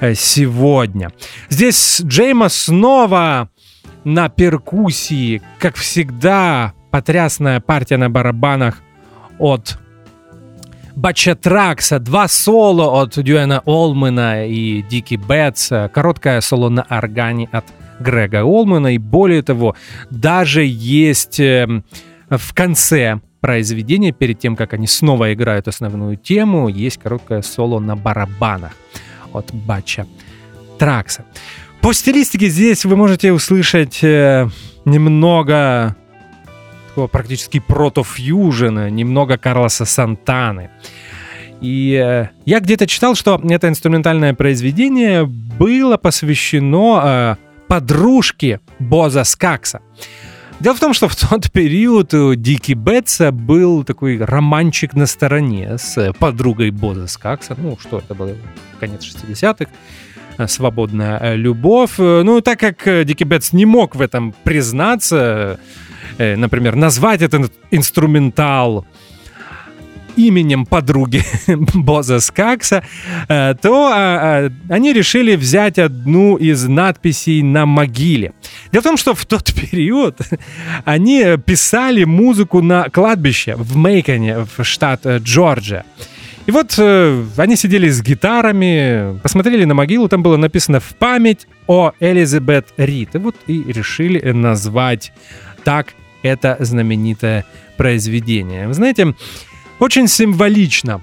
э, 0.00 0.14
сегодня. 0.14 1.12
Здесь 1.50 2.00
Джейма 2.02 2.48
снова 2.48 3.50
на 4.04 4.30
перкуссии, 4.30 5.42
как 5.58 5.76
всегда, 5.76 6.72
потрясная 6.90 7.60
партия 7.60 7.98
на 7.98 8.08
барабанах 8.08 8.80
от 9.38 9.78
Бачатракса, 11.00 11.98
два 11.98 12.28
соло 12.28 13.00
от 13.00 13.14
Дюэна 13.18 13.62
Олмена 13.64 14.46
и 14.46 14.82
Дики 14.82 15.14
Бетса, 15.14 15.90
короткое 15.94 16.42
соло 16.42 16.68
на 16.68 16.82
органе 16.82 17.48
от 17.52 17.64
Грега 18.00 18.44
Олмена, 18.44 18.94
и 18.94 18.98
более 18.98 19.42
того, 19.42 19.76
даже 20.10 20.62
есть 20.62 21.40
эм, 21.40 21.86
в 22.28 22.52
конце 22.52 23.20
произведения, 23.40 24.12
перед 24.12 24.40
тем, 24.40 24.56
как 24.56 24.74
они 24.74 24.86
снова 24.86 25.32
играют 25.32 25.68
основную 25.68 26.18
тему, 26.18 26.68
есть 26.68 26.98
короткое 26.98 27.40
соло 27.40 27.80
на 27.80 27.96
барабанах 27.96 28.72
от 29.32 29.54
Бача 29.54 30.06
Тракса. 30.78 31.24
По 31.80 31.94
стилистике 31.94 32.48
здесь 32.48 32.84
вы 32.84 32.96
можете 32.96 33.32
услышать 33.32 34.04
э, 34.04 34.50
немного 34.84 35.96
такого 36.90 37.06
практически 37.06 37.60
протофьюжена, 37.60 38.90
немного 38.90 39.38
Карлоса 39.38 39.84
Сантаны. 39.84 40.70
И 41.60 41.92
э, 41.94 42.28
я 42.44 42.60
где-то 42.60 42.86
читал, 42.86 43.14
что 43.14 43.40
это 43.48 43.68
инструментальное 43.68 44.34
произведение 44.34 45.24
было 45.24 45.96
посвящено 45.98 47.00
э, 47.04 47.36
подружке 47.68 48.60
Боза 48.78 49.24
Скакса. 49.24 49.80
Дело 50.58 50.74
в 50.74 50.80
том, 50.80 50.94
что 50.94 51.08
в 51.08 51.16
тот 51.16 51.52
период 51.52 52.12
у 52.12 52.34
Дики 52.34 52.72
Бетса 52.72 53.30
был 53.30 53.84
такой 53.84 54.18
романчик 54.18 54.94
на 54.94 55.06
стороне 55.06 55.78
с 55.78 56.12
подругой 56.18 56.70
Боза 56.70 57.06
Скакса. 57.06 57.54
Ну, 57.56 57.78
что 57.80 57.98
это 57.98 58.14
было? 58.14 58.34
Конец 58.80 59.04
60-х 59.04 59.70
свободная 60.48 61.18
э, 61.20 61.36
любовь. 61.36 61.98
Ну, 61.98 62.40
так 62.40 62.58
как 62.58 63.04
Дики 63.04 63.24
Бетс 63.24 63.52
не 63.52 63.66
мог 63.66 63.94
в 63.94 64.00
этом 64.00 64.34
признаться, 64.42 65.60
например, 66.36 66.76
назвать 66.76 67.22
этот 67.22 67.52
инструментал 67.70 68.86
именем 70.16 70.66
подруги 70.66 71.22
Боза 71.74 72.20
Скакса, 72.20 72.82
э, 73.28 73.54
то 73.60 73.86
а, 73.86 74.46
а, 74.46 74.50
они 74.68 74.92
решили 74.92 75.36
взять 75.36 75.78
одну 75.78 76.36
из 76.36 76.66
надписей 76.66 77.42
на 77.42 77.66
могиле. 77.66 78.32
Дело 78.72 78.82
в 78.82 78.84
том, 78.84 78.96
что 78.96 79.14
в 79.14 79.26
тот 79.26 79.52
период 79.70 80.18
они 80.84 81.24
писали 81.44 82.04
музыку 82.04 82.62
на 82.62 82.88
кладбище 82.90 83.56
в 83.56 83.76
Мейконе, 83.76 84.46
в 84.56 84.64
штат 84.64 85.06
э, 85.06 85.18
Джорджия. 85.18 85.84
И 86.46 86.50
вот 86.52 86.74
э, 86.78 87.24
они 87.36 87.56
сидели 87.56 87.88
с 87.88 88.02
гитарами, 88.02 89.18
посмотрели 89.20 89.64
на 89.64 89.74
могилу, 89.74 90.08
там 90.08 90.22
было 90.22 90.36
написано 90.36 90.80
«В 90.80 90.94
память 90.96 91.46
о 91.66 91.92
Элизабет 92.00 92.68
Рид». 92.76 93.14
И 93.14 93.18
вот 93.18 93.36
и 93.46 93.62
решили 93.72 94.32
назвать 94.32 95.12
так 95.64 95.94
это 96.22 96.56
знаменитое 96.60 97.44
произведение. 97.76 98.68
Вы 98.68 98.74
знаете, 98.74 99.14
очень 99.78 100.08
символично 100.08 101.00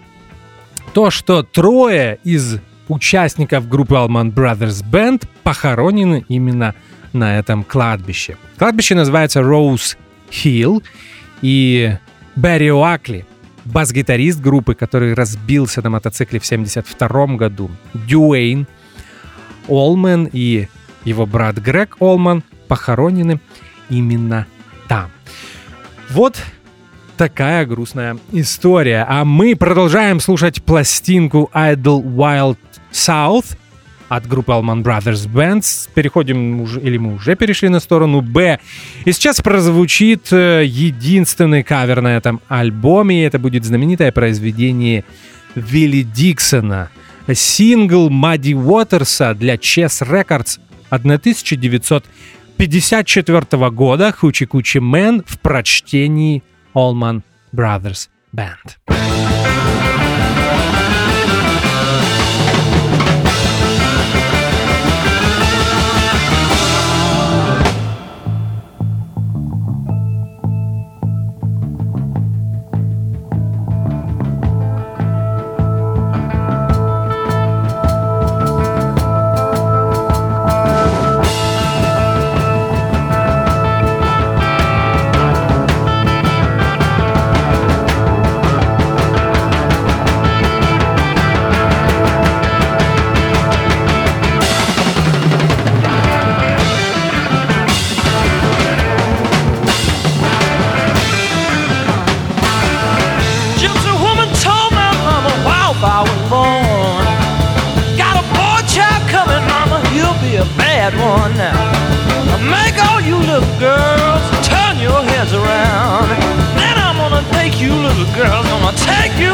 то, 0.94 1.10
что 1.10 1.44
трое 1.44 2.20
из 2.24 2.60
участников 2.88 3.68
группы 3.68 3.96
Allman 3.96 4.34
Brothers 4.34 4.84
Band 4.84 5.28
похоронены 5.44 6.26
именно 6.30 6.76
на 7.14 7.38
этом 7.38 7.64
кладбище. 7.64 8.38
Кладбище 8.58 8.96
называется 8.96 9.42
Rose 9.42 9.98
Hill, 10.32 10.84
и 11.42 11.98
Берри 12.36 12.72
Уакли, 12.72 13.26
бас-гитарист 13.66 14.40
группы, 14.40 14.74
который 14.74 15.14
разбился 15.14 15.82
на 15.82 15.90
мотоцикле 15.90 16.40
в 16.40 16.46
1972 16.46 17.38
году, 17.38 17.70
Дюэйн 17.94 18.68
Олман 19.68 20.30
и 20.32 20.68
его 21.04 21.26
брат 21.26 21.58
Грег 21.58 21.98
Олман 22.00 22.44
похоронены 22.68 23.40
именно 23.90 24.48
там. 24.88 25.12
Вот 26.10 26.42
такая 27.18 27.66
грустная 27.66 28.18
история. 28.32 29.06
А 29.08 29.26
мы 29.26 29.56
продолжаем 29.56 30.20
слушать 30.20 30.64
пластинку 30.64 31.50
Idle 31.54 32.04
Wild 32.04 32.58
South 32.92 33.58
от 34.08 34.28
группы 34.28 34.52
Allman 34.52 34.84
Brothers 34.84 35.28
Bands. 35.28 35.90
Переходим 35.94 36.64
или 36.78 36.98
мы 36.98 37.16
уже 37.16 37.36
перешли 37.36 37.70
на 37.70 37.80
сторону 37.80 38.22
Б. 38.22 38.60
И 39.06 39.12
сейчас 39.12 39.42
прозвучит 39.42 40.32
э, 40.32 40.64
единственный 40.66 41.64
кавер 41.64 42.02
на 42.02 42.16
этом 42.16 42.40
альбоме. 42.48 43.24
И 43.24 43.26
это 43.26 43.40
будет 43.40 43.66
знаменитое 43.66 44.12
произведение 44.12 45.04
Вилли 45.56 46.04
Диксона. 46.04 46.90
Сингл 47.34 48.10
Мадди 48.10 48.54
Уотерса 48.54 49.34
для 49.34 49.56
Chess 49.56 50.08
Records 50.08 50.60
1900 50.90 52.06
1954 52.58 53.70
года 53.70 54.12
Hoochie 54.12 54.48
Coochie 54.48 54.80
Man 54.80 55.24
в 55.28 55.38
прочтении 55.38 56.42
Allman 56.74 57.22
Brothers 57.54 58.10
Band. 58.36 59.37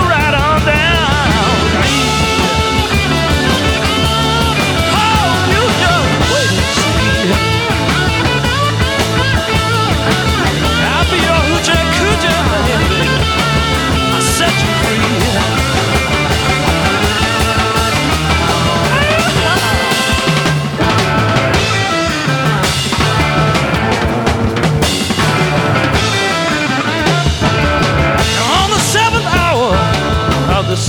around. 0.03 0.32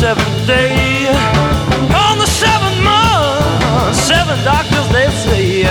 seventh 0.05 0.47
day. 0.47 1.09
On 1.97 2.19
the 2.21 2.29
seventh 2.29 2.77
month, 2.85 3.97
seven 3.97 4.37
doctors 4.45 4.87
they 4.93 5.09
say, 5.25 5.65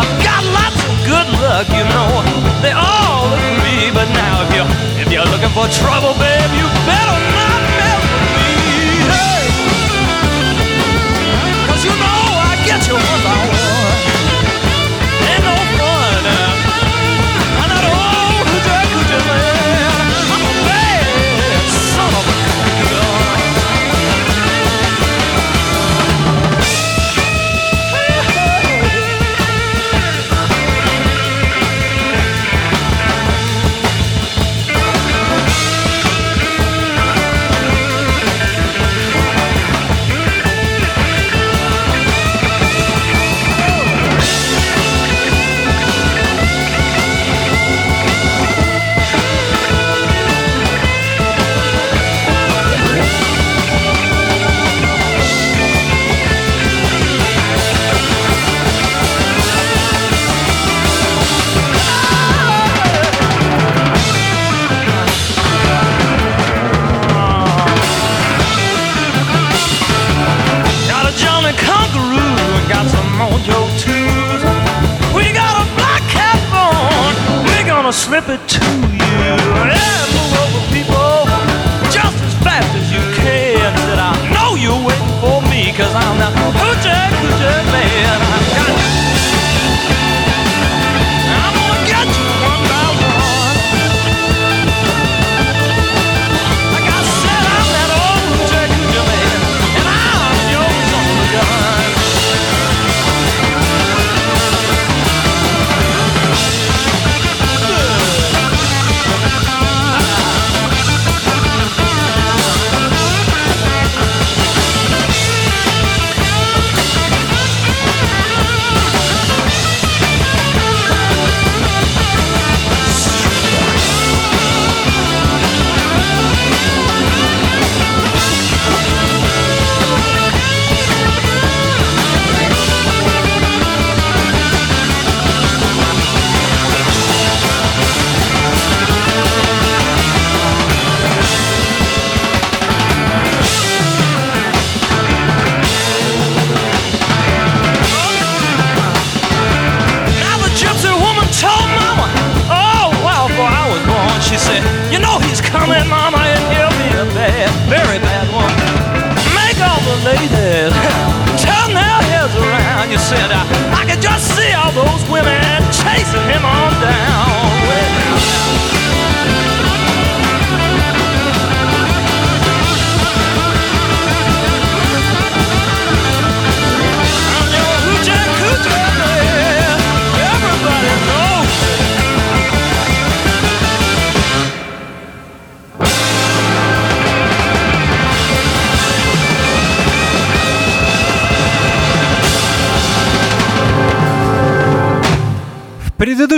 I've 0.00 0.14
got 0.24 0.40
lots 0.56 0.80
of 0.88 0.96
good 1.04 1.28
luck, 1.44 1.68
you 1.68 1.84
know. 1.92 2.24
They 2.64 2.72
all 2.72 3.28
look 3.28 3.44
me, 3.60 3.92
but 3.92 4.08
now 4.08 4.34
if 4.44 4.50
you 4.56 4.64
if 5.04 5.12
you're 5.12 5.28
looking 5.28 5.52
for 5.52 5.68
trouble, 5.68 6.13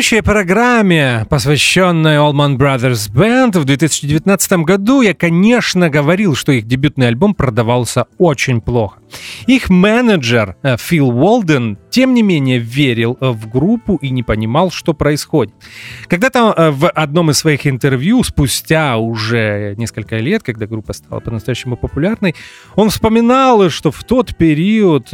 предыдущей 0.07 0.23
программе, 0.23 1.27
посвященной 1.29 2.17
Allman 2.17 2.57
Brothers 2.57 3.11
Band, 3.13 3.59
в 3.59 3.65
2019 3.65 4.53
году 4.65 5.03
я, 5.03 5.15
конечно, 5.15 5.91
говорил, 5.91 6.37
что 6.37 6.53
их 6.53 6.67
дебютный 6.67 7.09
альбом 7.09 7.35
продавался 7.35 8.07
очень 8.17 8.61
плохо. 8.61 9.01
Их 9.49 9.69
менеджер 9.69 10.57
э, 10.63 10.77
Фил 10.79 11.11
Уолден, 11.11 11.77
тем 11.91 12.15
не 12.15 12.23
менее, 12.23 12.59
верил 12.59 13.17
э, 13.21 13.31
в 13.31 13.49
группу 13.51 13.97
и 13.97 14.11
не 14.11 14.23
понимал, 14.23 14.71
что 14.71 14.95
происходит. 14.95 15.55
Когда-то 16.07 16.55
э, 16.57 16.71
в 16.71 16.89
одном 16.89 17.31
из 17.31 17.39
своих 17.39 17.67
интервью, 17.67 18.23
спустя 18.23 18.99
уже 18.99 19.75
несколько 19.77 20.19
лет, 20.19 20.45
когда 20.45 20.67
группа 20.67 20.93
стала 20.93 21.19
по-настоящему 21.19 21.77
популярной, 21.77 22.37
он 22.77 22.91
вспоминал, 22.91 23.71
что 23.71 23.91
в 23.91 24.05
тот 24.05 24.37
период 24.37 25.11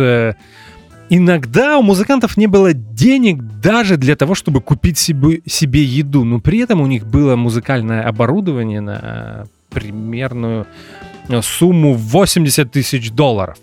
Иногда 1.14 1.76
у 1.76 1.82
музыкантов 1.82 2.38
не 2.38 2.46
было 2.46 2.72
денег 2.72 3.42
даже 3.60 3.98
для 3.98 4.16
того, 4.16 4.34
чтобы 4.34 4.62
купить 4.62 4.96
себе, 4.96 5.42
себе 5.44 5.84
еду, 5.84 6.24
но 6.24 6.40
при 6.40 6.60
этом 6.60 6.80
у 6.80 6.86
них 6.86 7.06
было 7.06 7.36
музыкальное 7.36 8.08
оборудование 8.08 8.80
на 8.80 9.46
примерную 9.68 10.66
сумму 11.42 11.92
в 11.92 12.00
80 12.00 12.72
тысяч 12.72 13.10
долларов. 13.10 13.58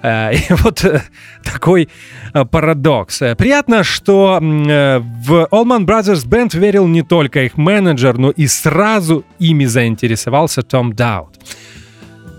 Э, 0.00 0.32
И 0.36 0.44
вот 0.50 0.84
э, 0.84 1.02
такой 1.42 1.88
э, 2.32 2.44
парадокс. 2.44 3.18
Приятно, 3.36 3.82
что 3.82 4.38
в 4.40 5.48
Allman 5.50 5.86
Brothers 5.86 6.24
Band 6.24 6.56
верил 6.56 6.86
не 6.86 7.02
только 7.02 7.42
их 7.42 7.56
менеджер, 7.56 8.16
но 8.16 8.30
и 8.30 8.46
сразу 8.46 9.24
ими 9.40 9.64
заинтересовался 9.64 10.62
Том 10.62 10.92
Даут. 10.92 11.34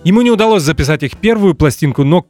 Ему 0.05 0.21
не 0.21 0.31
удалось 0.31 0.63
записать 0.63 1.03
их 1.03 1.17
первую 1.17 1.53
пластинку, 1.53 2.05
но 2.05 2.25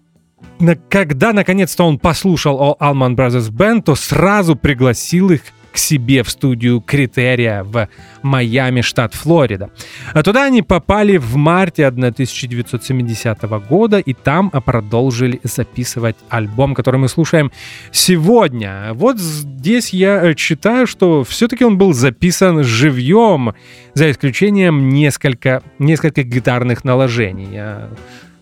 когда 0.89 1.33
наконец-то 1.33 1.83
он 1.83 1.99
послушал 1.99 2.57
о 2.59 2.77
Allman 2.79 3.15
Brothers 3.15 3.51
Band, 3.51 3.83
то 3.83 3.95
сразу 3.95 4.55
пригласил 4.55 5.31
их 5.31 5.41
к 5.77 5.79
себе 5.79 6.23
в 6.23 6.29
студию 6.31 6.81
Критерия 6.81 7.63
в 7.63 7.87
Майами, 8.23 8.81
штат 8.81 9.13
Флорида. 9.13 9.69
А 10.11 10.23
туда 10.23 10.45
они 10.45 10.63
попали 10.63 11.17
в 11.17 11.35
марте 11.35 11.85
1970 11.85 13.43
года 13.69 13.99
и 13.99 14.13
там 14.13 14.49
а, 14.53 14.59
продолжили 14.59 15.39
записывать 15.43 16.15
альбом, 16.29 16.73
который 16.73 16.99
мы 16.99 17.07
слушаем 17.07 17.51
сегодня. 17.91 18.89
Вот 18.93 19.19
здесь 19.19 19.93
я 19.93 20.23
э, 20.23 20.33
читаю, 20.33 20.87
что 20.87 21.23
все-таки 21.23 21.63
он 21.63 21.77
был 21.77 21.93
записан 21.93 22.63
живьем, 22.63 23.53
за 23.93 24.09
исключением 24.09 24.89
несколько, 24.89 25.61
нескольких 25.77 26.25
гитарных 26.25 26.85
наложений. 26.85 27.87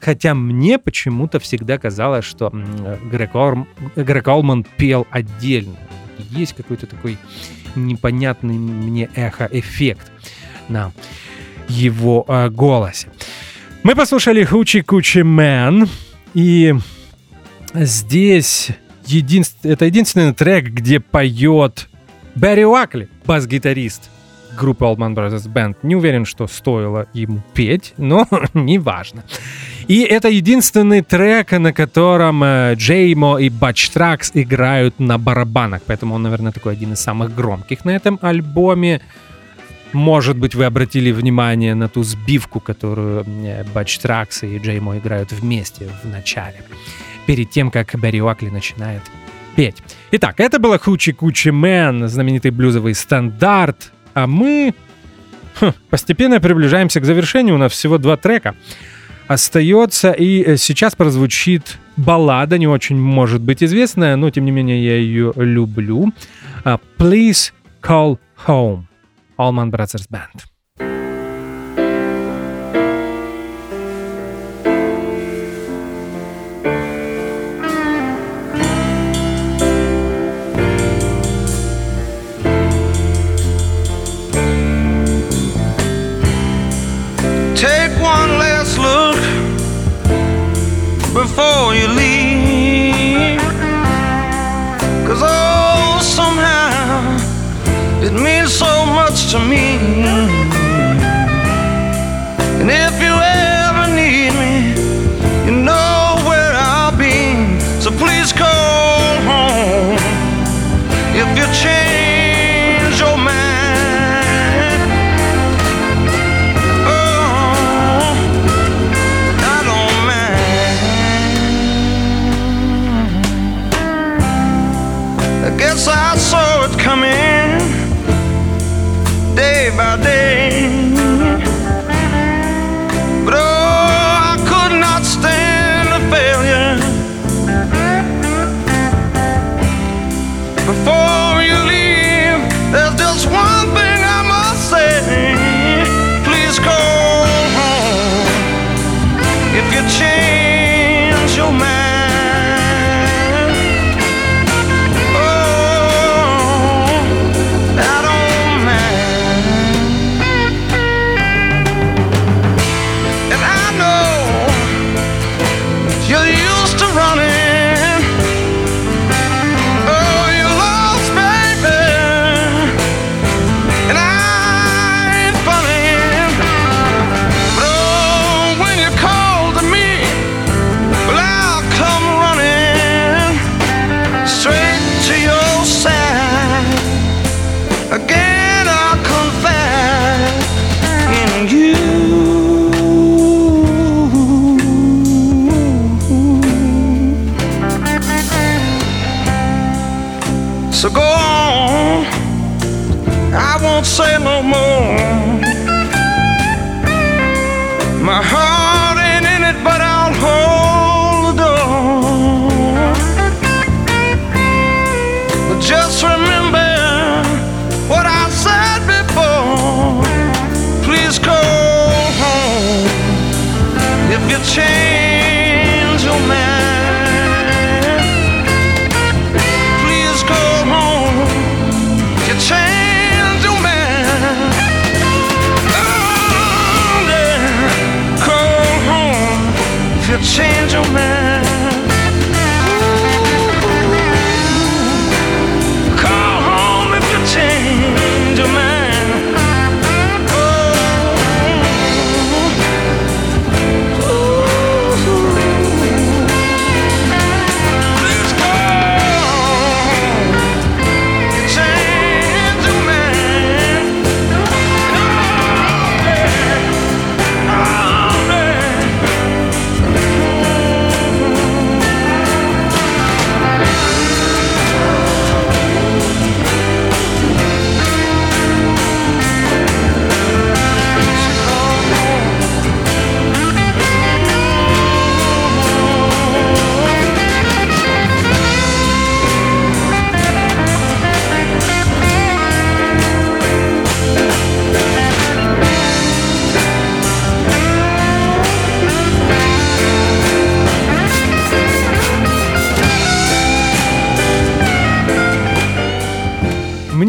Хотя 0.05 0.35
мне 0.35 0.77
почему-то 0.77 1.39
всегда 1.39 1.79
казалось, 1.79 2.25
что 2.25 2.51
Грег, 3.11 3.33
Орм- 3.33 3.67
Грег 3.95 4.27
Олман 4.27 4.63
пел 4.77 5.07
отдельно. 5.09 5.77
Есть 6.29 6.53
какой-то 6.55 6.85
такой 6.85 7.17
непонятный 7.75 8.53
мне 8.53 9.09
эхо-эффект 9.15 10.11
на 10.69 10.91
его 11.67 12.23
э, 12.27 12.49
голосе. 12.49 13.07
Мы 13.81 13.95
послушали 13.95 14.43
Хучи 14.43 14.81
Кучи 14.81 15.19
Мэн, 15.23 15.87
и 16.35 16.75
здесь 17.73 18.69
единст- 19.07 19.65
это 19.65 19.85
единственный 19.85 20.33
трек, 20.35 20.65
где 20.65 20.99
поет 20.99 21.89
Берри 22.35 22.65
Уакли, 22.65 23.09
бас-гитарист 23.25 24.09
группы 24.55 24.85
Allman 24.85 25.15
Brothers 25.15 25.47
Band. 25.51 25.75
Не 25.83 25.95
уверен, 25.95 26.25
что 26.25 26.47
стоило 26.47 27.07
ему 27.13 27.41
петь, 27.53 27.93
но 27.97 28.27
неважно. 28.53 29.23
И 29.87 30.01
это 30.01 30.29
единственный 30.29 31.01
трек, 31.01 31.51
на 31.51 31.71
котором 31.71 32.43
э, 32.43 32.73
Джеймо 32.75 33.37
и 33.37 33.49
Батч 33.49 33.89
Тракс 33.89 34.31
играют 34.33 34.99
на 34.99 35.19
барабанах, 35.19 35.81
поэтому 35.85 36.15
он, 36.15 36.23
наверное, 36.23 36.51
такой 36.51 36.73
один 36.73 36.93
из 36.93 36.99
самых 36.99 37.35
громких 37.35 37.85
на 37.85 37.91
этом 37.91 38.17
альбоме. 38.21 39.01
Может 39.93 40.37
быть, 40.37 40.55
вы 40.55 40.65
обратили 40.65 41.11
внимание 41.11 41.75
на 41.75 41.87
ту 41.87 42.01
сбивку, 42.01 42.59
которую 42.59 43.25
э, 43.27 43.63
Батч 43.75 43.99
Тракс 43.99 44.41
и 44.41 44.57
Джеймо 44.57 44.97
играют 44.97 45.31
вместе 45.31 45.87
в 46.03 46.07
начале, 46.09 46.63
перед 47.27 47.51
тем, 47.51 47.69
как 47.69 47.93
Берри 47.93 48.23
Уакли 48.23 48.49
начинает 48.49 49.03
петь. 49.55 49.77
Итак, 50.09 50.39
это 50.39 50.57
была 50.57 50.79
Хучи 50.79 51.11
Кучи 51.11 51.49
Мэн, 51.49 52.07
знаменитый 52.07 52.49
блюзовый 52.49 52.95
стандарт, 52.95 53.91
а 54.15 54.25
мы 54.25 54.73
хм, 55.61 55.73
постепенно 55.91 56.39
приближаемся 56.39 56.99
к 57.01 57.05
завершению, 57.05 57.53
у 57.53 57.59
нас 57.59 57.71
всего 57.71 57.99
два 57.99 58.17
трека 58.17 58.55
остается, 59.27 60.11
и 60.11 60.43
э, 60.43 60.57
сейчас 60.57 60.95
прозвучит 60.95 61.77
баллада, 61.97 62.57
не 62.57 62.67
очень 62.67 62.97
может 62.97 63.41
быть 63.41 63.63
известная, 63.63 64.15
но 64.15 64.29
тем 64.29 64.45
не 64.45 64.51
менее 64.51 64.83
я 64.83 64.97
ее 64.97 65.33
люблю. 65.35 66.11
А, 66.63 66.79
Please 66.97 67.51
Call 67.81 68.17
Home. 68.47 68.83
Allman 69.37 69.69
Brothers 69.69 70.07
Band. 70.09 70.54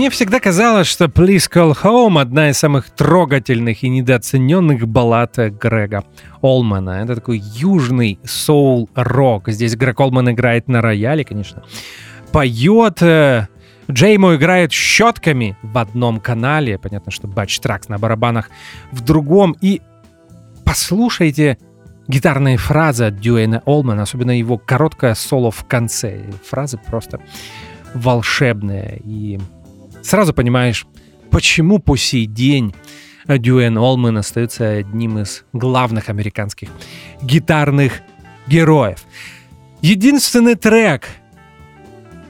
Мне 0.06 0.12
всегда 0.12 0.38
казалось, 0.38 0.86
что 0.86 1.06
Please 1.06 1.50
Call 1.52 1.76
Home 1.82 2.20
одна 2.20 2.50
из 2.50 2.58
самых 2.58 2.90
трогательных 2.90 3.82
и 3.82 3.88
недооцененных 3.88 4.86
баллад 4.86 5.36
Грега 5.36 6.04
Олмана. 6.42 7.02
Это 7.02 7.16
такой 7.16 7.38
южный 7.38 8.20
соул-рок. 8.22 9.48
Здесь 9.48 9.74
Грег 9.74 9.98
Олман 9.98 10.30
играет 10.30 10.68
на 10.68 10.80
рояле, 10.80 11.24
конечно. 11.24 11.64
Поет 12.30 13.02
э, 13.02 13.48
Джеймо 13.90 14.36
играет 14.36 14.70
щетками 14.70 15.58
в 15.62 15.76
одном 15.76 16.20
канале. 16.20 16.78
Понятно, 16.78 17.10
что 17.10 17.26
Батч 17.26 17.58
Тракс 17.58 17.88
на 17.88 17.98
барабанах 17.98 18.50
в 18.92 19.00
другом. 19.00 19.56
И 19.60 19.82
послушайте 20.64 21.58
гитарные 22.06 22.58
фразы 22.58 23.06
от 23.06 23.18
Дюэна 23.18 23.60
Олмана, 23.64 24.02
особенно 24.02 24.38
его 24.38 24.56
короткое 24.56 25.16
соло 25.16 25.50
в 25.50 25.64
конце. 25.64 26.26
Фразы 26.48 26.78
просто 26.78 27.18
волшебные. 27.92 29.00
И 29.04 29.40
сразу 30.06 30.32
понимаешь, 30.32 30.86
почему 31.30 31.78
по 31.78 31.96
сей 31.96 32.26
день 32.26 32.74
Дюэн 33.26 33.76
Олман 33.76 34.18
остается 34.18 34.68
одним 34.70 35.18
из 35.18 35.44
главных 35.52 36.08
американских 36.08 36.68
гитарных 37.20 38.00
героев. 38.46 39.04
Единственный 39.82 40.54
трек 40.54 41.08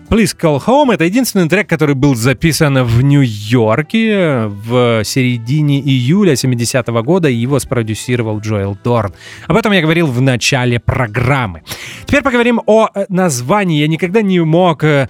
Please 0.08 0.36
Call 0.40 0.64
Home— 0.64 0.94
это 0.94 1.04
единственный 1.04 1.48
трек, 1.48 1.68
который 1.68 1.96
был 1.96 2.14
записан 2.14 2.84
в 2.84 3.02
Нью-Йорке 3.02 4.46
в 4.46 5.02
середине 5.04 5.80
июля 5.80 6.34
70-го 6.34 7.02
года, 7.02 7.28
и 7.28 7.34
его 7.34 7.58
спродюсировал 7.58 8.38
Джоэл 8.38 8.78
Дорн. 8.84 9.12
Об 9.48 9.56
этом 9.56 9.72
я 9.72 9.82
говорил 9.82 10.06
в 10.06 10.20
начале 10.20 10.78
программы. 10.78 11.62
Теперь 12.04 12.22
поговорим 12.22 12.60
о 12.66 12.88
э, 12.94 13.06
названии. 13.08 13.80
Я 13.80 13.88
никогда 13.88 14.22
не 14.22 14.38
мог 14.38 14.84
э, 14.84 15.08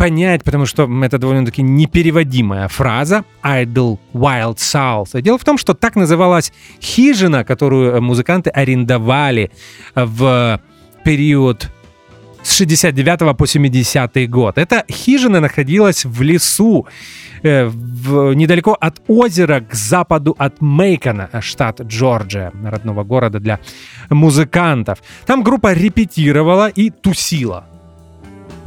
понять, 0.00 0.44
потому 0.44 0.66
что 0.66 0.88
это 1.04 1.18
довольно-таки 1.18 1.62
непереводимая 1.62 2.68
фраза 2.68 3.22
«Idle 3.42 3.98
Wild 4.14 4.56
South». 4.56 5.20
Дело 5.20 5.36
в 5.36 5.44
том, 5.44 5.58
что 5.58 5.74
так 5.74 5.94
называлась 5.94 6.52
хижина, 6.80 7.44
которую 7.44 8.00
музыканты 8.00 8.48
арендовали 8.48 9.50
в 9.94 10.58
период 11.04 11.68
с 12.42 12.56
69 12.56 13.36
по 13.36 13.46
70 13.46 14.30
год. 14.30 14.56
Эта 14.56 14.84
хижина 14.90 15.40
находилась 15.40 16.06
в 16.06 16.22
лесу, 16.22 16.86
э, 17.42 17.66
в, 17.66 18.32
недалеко 18.34 18.76
от 18.80 19.02
озера, 19.06 19.60
к 19.60 19.74
западу 19.74 20.34
от 20.38 20.62
Мейкона, 20.62 21.28
штат 21.40 21.82
Джорджия, 21.82 22.52
родного 22.64 23.04
города 23.04 23.38
для 23.38 23.58
музыкантов. 24.08 25.02
Там 25.26 25.42
группа 25.42 25.74
репетировала 25.74 26.68
и 26.68 26.88
тусила. 26.88 27.69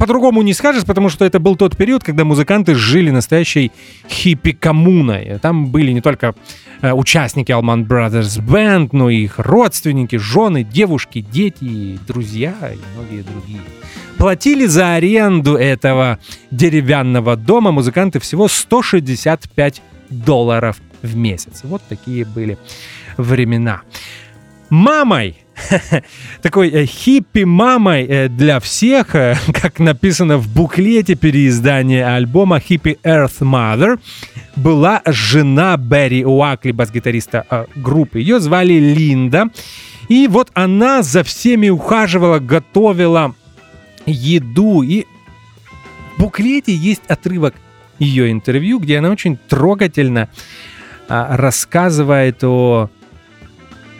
По-другому 0.04 0.42
не 0.42 0.52
скажешь, 0.52 0.84
потому 0.84 1.08
что 1.08 1.24
это 1.24 1.40
был 1.40 1.56
тот 1.56 1.78
период, 1.78 2.04
когда 2.04 2.26
музыканты 2.26 2.74
жили 2.74 3.08
настоящей 3.08 3.72
хиппи-коммуной. 4.06 5.38
Там 5.38 5.68
были 5.68 5.92
не 5.92 6.02
только 6.02 6.34
э, 6.82 6.92
участники 6.92 7.50
Allman 7.50 7.86
Brothers 7.86 8.38
Band, 8.38 8.90
но 8.92 9.08
и 9.08 9.24
их 9.24 9.38
родственники, 9.38 10.16
жены, 10.16 10.62
девушки, 10.62 11.22
дети, 11.22 11.98
друзья 12.06 12.52
и 12.70 12.76
многие 12.94 13.22
другие. 13.22 13.60
Платили 14.18 14.66
за 14.66 14.92
аренду 14.92 15.56
этого 15.56 16.18
деревянного 16.50 17.36
дома 17.36 17.72
музыканты 17.72 18.20
всего 18.20 18.46
165 18.46 19.80
долларов 20.10 20.82
в 21.00 21.16
месяц. 21.16 21.62
Вот 21.62 21.80
такие 21.88 22.26
были 22.26 22.58
времена. 23.16 23.80
Мамой 24.68 25.43
такой 26.42 26.68
э, 26.68 26.86
хиппи-мамой 26.86 28.04
э, 28.04 28.28
для 28.28 28.60
всех, 28.60 29.14
э, 29.14 29.36
как 29.52 29.78
написано 29.78 30.38
в 30.38 30.48
буклете 30.48 31.14
переиздания 31.14 32.14
альбома 32.14 32.58
Hippie 32.58 32.98
Earth 33.02 33.40
Mother, 33.40 33.98
была 34.56 35.02
жена 35.06 35.76
Берри 35.76 36.24
Уакли, 36.24 36.72
бас-гитариста 36.72 37.66
группы. 37.74 38.20
Ее 38.20 38.40
звали 38.40 38.74
Линда. 38.74 39.48
И 40.08 40.28
вот 40.28 40.50
она 40.54 41.02
за 41.02 41.24
всеми 41.24 41.70
ухаживала, 41.70 42.38
готовила 42.38 43.34
еду. 44.06 44.82
И 44.82 45.06
в 46.16 46.20
буклете 46.20 46.74
есть 46.74 47.02
отрывок 47.08 47.54
ее 47.98 48.30
интервью, 48.30 48.78
где 48.78 48.98
она 48.98 49.10
очень 49.10 49.36
трогательно 49.48 50.28
а, 51.08 51.36
рассказывает 51.36 52.42
о 52.44 52.90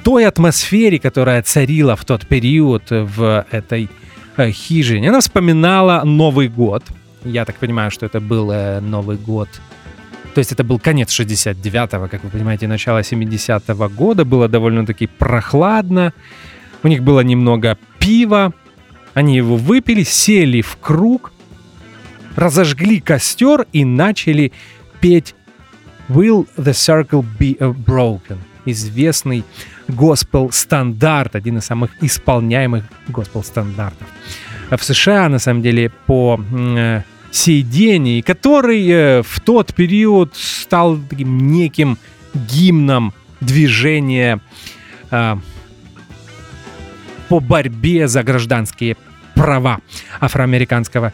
той 0.05 0.27
атмосфере, 0.27 0.99
которая 0.99 1.43
царила 1.43 1.97
в 1.97 2.05
тот 2.05 2.27
период 2.27 2.85
в 2.91 3.47
этой 3.51 3.89
э, 4.37 4.51
хижине. 4.51 5.09
Она 5.09 5.21
вспоминала 5.21 6.03
Новый 6.05 6.49
год. 6.49 6.85
Я 7.25 7.45
так 7.45 7.57
понимаю, 7.57 7.91
что 7.91 8.07
это 8.07 8.21
был 8.21 8.51
э, 8.53 8.81
Новый 8.81 9.17
год. 9.17 9.49
То 10.35 10.41
есть 10.41 10.53
это 10.53 10.63
был 10.63 10.79
конец 10.79 11.19
69-го, 11.19 12.09
как 12.09 12.23
вы 12.23 12.31
понимаете, 12.31 12.69
начало 12.69 13.01
70-го 13.01 13.89
года. 13.89 14.25
Было 14.25 14.47
довольно-таки 14.49 15.07
прохладно. 15.07 16.13
У 16.83 16.89
них 16.89 17.03
было 17.03 17.21
немного 17.21 17.79
пива. 17.99 18.53
Они 19.15 19.37
его 19.37 19.57
выпили, 19.57 20.03
сели 20.03 20.61
в 20.61 20.77
круг, 20.81 21.33
разожгли 22.37 23.01
костер 23.01 23.67
и 23.73 23.85
начали 23.85 24.53
петь 25.01 25.35
Will 26.09 26.47
the 26.59 26.73
Circle 26.73 27.25
Be 27.39 27.57
Broken? 27.59 28.39
Известный 28.67 29.45
госпел-стандарт, 29.89 31.37
один 31.37 31.59
из 31.59 31.65
самых 31.65 31.91
исполняемых 32.03 32.85
госпел-стандартов. 33.09 34.07
В 34.71 34.83
США, 34.83 35.29
на 35.29 35.39
самом 35.39 35.63
деле, 35.63 35.91
по 36.07 36.41
э, 36.53 37.03
сей 37.31 37.63
день, 37.63 38.09
и 38.09 38.23
который 38.23 38.89
э, 38.89 39.23
в 39.23 39.41
тот 39.41 39.75
период 39.75 40.35
стал 40.37 40.99
таким 41.11 41.53
неким 41.53 41.99
гимном 42.35 43.13
движения 43.41 44.41
э, 45.11 45.37
по 47.29 47.41
борьбе 47.41 48.09
за 48.09 48.23
гражданские 48.23 48.97
права 49.35 49.81
афроамериканского 50.21 51.13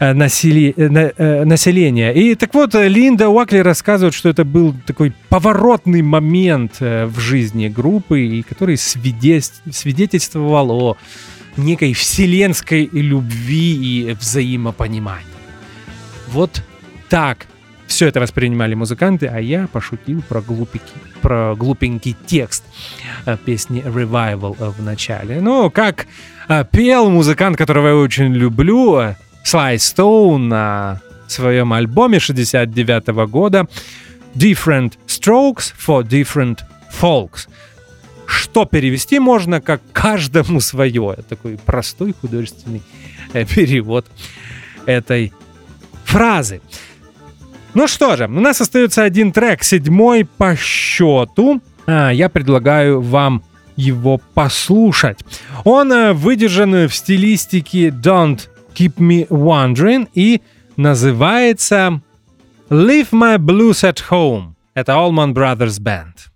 э, 0.00 0.12
насели- 0.12 0.74
э, 0.76 1.12
э, 1.16 1.44
населения. 1.44 2.12
И 2.12 2.34
так 2.34 2.52
вот, 2.54 2.74
Линда 2.74 3.28
Уакли 3.28 3.58
рассказывает, 3.58 4.14
что 4.14 4.28
это 4.28 4.44
был 4.44 4.74
такой 4.86 5.12
поворотный 5.28 6.02
момент 6.02 6.80
в 6.80 7.20
жизни 7.20 7.68
группы, 7.68 8.20
и 8.20 8.42
который 8.42 8.76
свидетель- 8.76 9.72
свидетельствовал 9.72 10.70
о 10.70 10.96
некой 11.56 11.92
вселенской 11.92 12.88
любви 12.92 13.74
и 13.74 14.12
взаимопонимании. 14.12 15.26
Вот 16.32 16.62
так 17.08 17.46
все 17.86 18.06
это 18.06 18.20
воспринимали 18.20 18.74
музыканты, 18.74 19.26
а 19.26 19.40
я 19.40 19.66
пошутил 19.66 20.22
про, 20.28 20.40
глупики, 20.40 20.84
про 21.20 21.54
глупенький 21.56 22.16
текст 22.26 22.64
песни 23.44 23.82
Revival 23.84 24.72
в 24.78 24.82
начале. 24.82 25.40
Ну, 25.40 25.70
как 25.70 26.06
пел 26.70 27.10
музыкант, 27.10 27.56
которого 27.56 27.88
я 27.88 27.96
очень 27.96 28.32
люблю, 28.32 29.16
Sly 29.44 29.76
Stone 29.76 30.38
на 30.38 31.00
своем 31.28 31.72
альбоме 31.72 32.18
69 32.18 33.06
года 33.28 33.66
Different 34.34 34.94
Strokes 35.06 35.72
for 35.76 36.02
Different 36.02 36.60
Folks. 37.00 37.48
Что 38.26 38.64
перевести 38.64 39.18
можно 39.18 39.60
как 39.60 39.80
каждому 39.92 40.60
свое. 40.60 41.16
Такой 41.28 41.58
простой 41.58 42.14
художественный 42.20 42.82
э, 43.32 43.44
перевод 43.44 44.06
этой 44.86 45.32
фразы. 46.04 46.60
Ну 47.74 47.86
что 47.86 48.16
же, 48.16 48.24
у 48.24 48.40
нас 48.40 48.60
остается 48.60 49.04
один 49.04 49.32
трек, 49.32 49.62
седьмой 49.62 50.24
по 50.24 50.56
счету. 50.56 51.60
А, 51.86 52.10
я 52.10 52.28
предлагаю 52.28 53.00
вам 53.00 53.44
его 53.76 54.20
послушать. 54.34 55.20
Он 55.64 55.92
э, 55.92 56.12
выдержан 56.12 56.88
в 56.88 56.94
стилистике 56.94 57.88
Don't 57.88 58.40
Keep 58.73 58.97
Me 58.97 59.27
Wondering 59.29 60.07
и 60.13 60.41
называется 60.77 62.01
Leave 62.69 63.11
My 63.11 63.37
Blues 63.37 63.83
at 63.83 64.03
Home. 64.09 64.53
Это 64.73 64.93
Allman 64.93 65.33
Brothers 65.33 65.79
Band. 65.79 66.29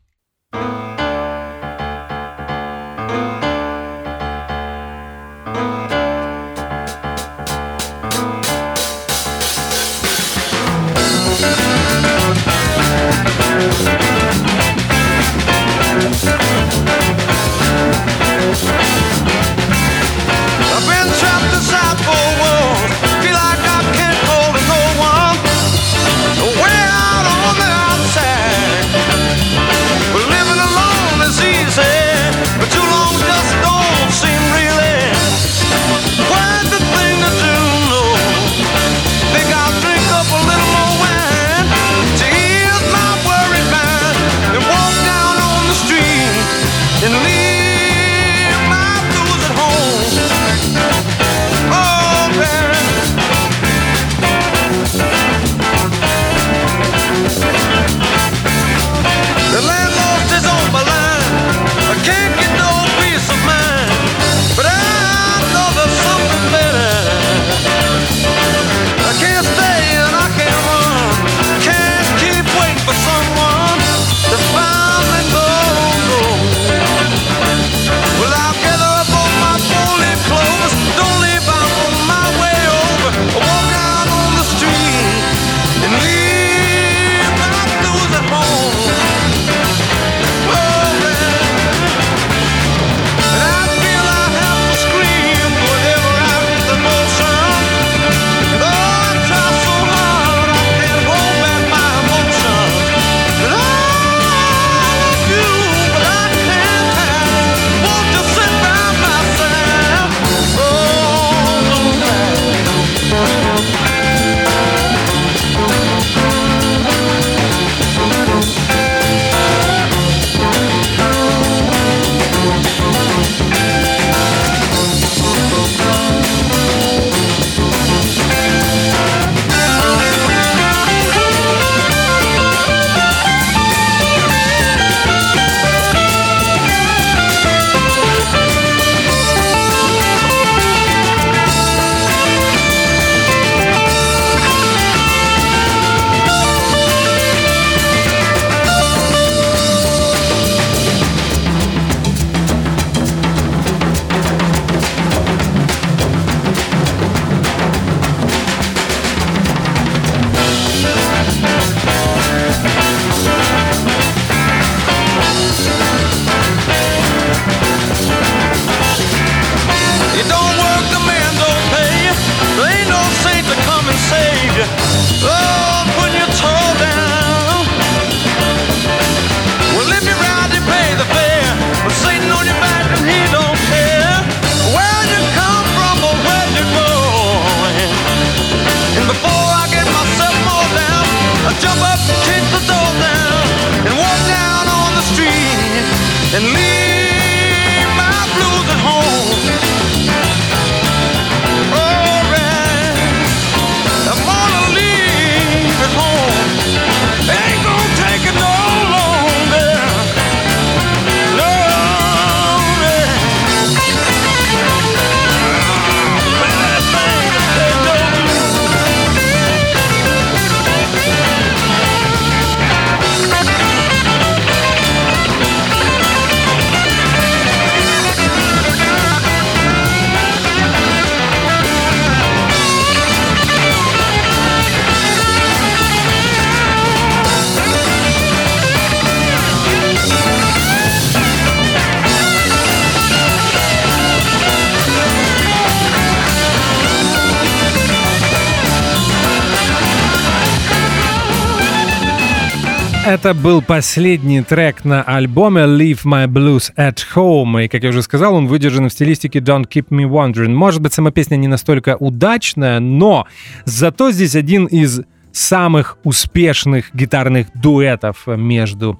Это 253.06 253.34
был 253.34 253.60
последний 253.60 254.40
трек 254.40 254.82
на 254.82 255.02
альбоме 255.02 255.62
Leave 255.62 256.04
My 256.04 256.26
Blues 256.26 256.74
at 256.74 257.00
Home. 257.14 257.62
И, 257.62 257.68
как 257.68 257.82
я 257.82 257.90
уже 257.90 258.02
сказал, 258.02 258.34
он 258.34 258.46
выдержан 258.46 258.88
в 258.88 258.92
стилистике 258.92 259.40
Don't 259.40 259.68
Keep 259.68 259.88
Me 259.90 260.08
Wondering. 260.08 260.54
Может 260.54 260.80
быть, 260.80 260.94
сама 260.94 261.10
песня 261.10 261.36
не 261.36 261.46
настолько 261.46 261.96
удачная, 261.96 262.80
но 262.80 263.26
зато 263.66 264.10
здесь 264.10 264.34
один 264.34 264.64
из 264.64 265.02
самых 265.32 265.98
успешных 266.04 266.94
гитарных 266.94 267.48
дуэтов 267.54 268.26
между 268.26 268.98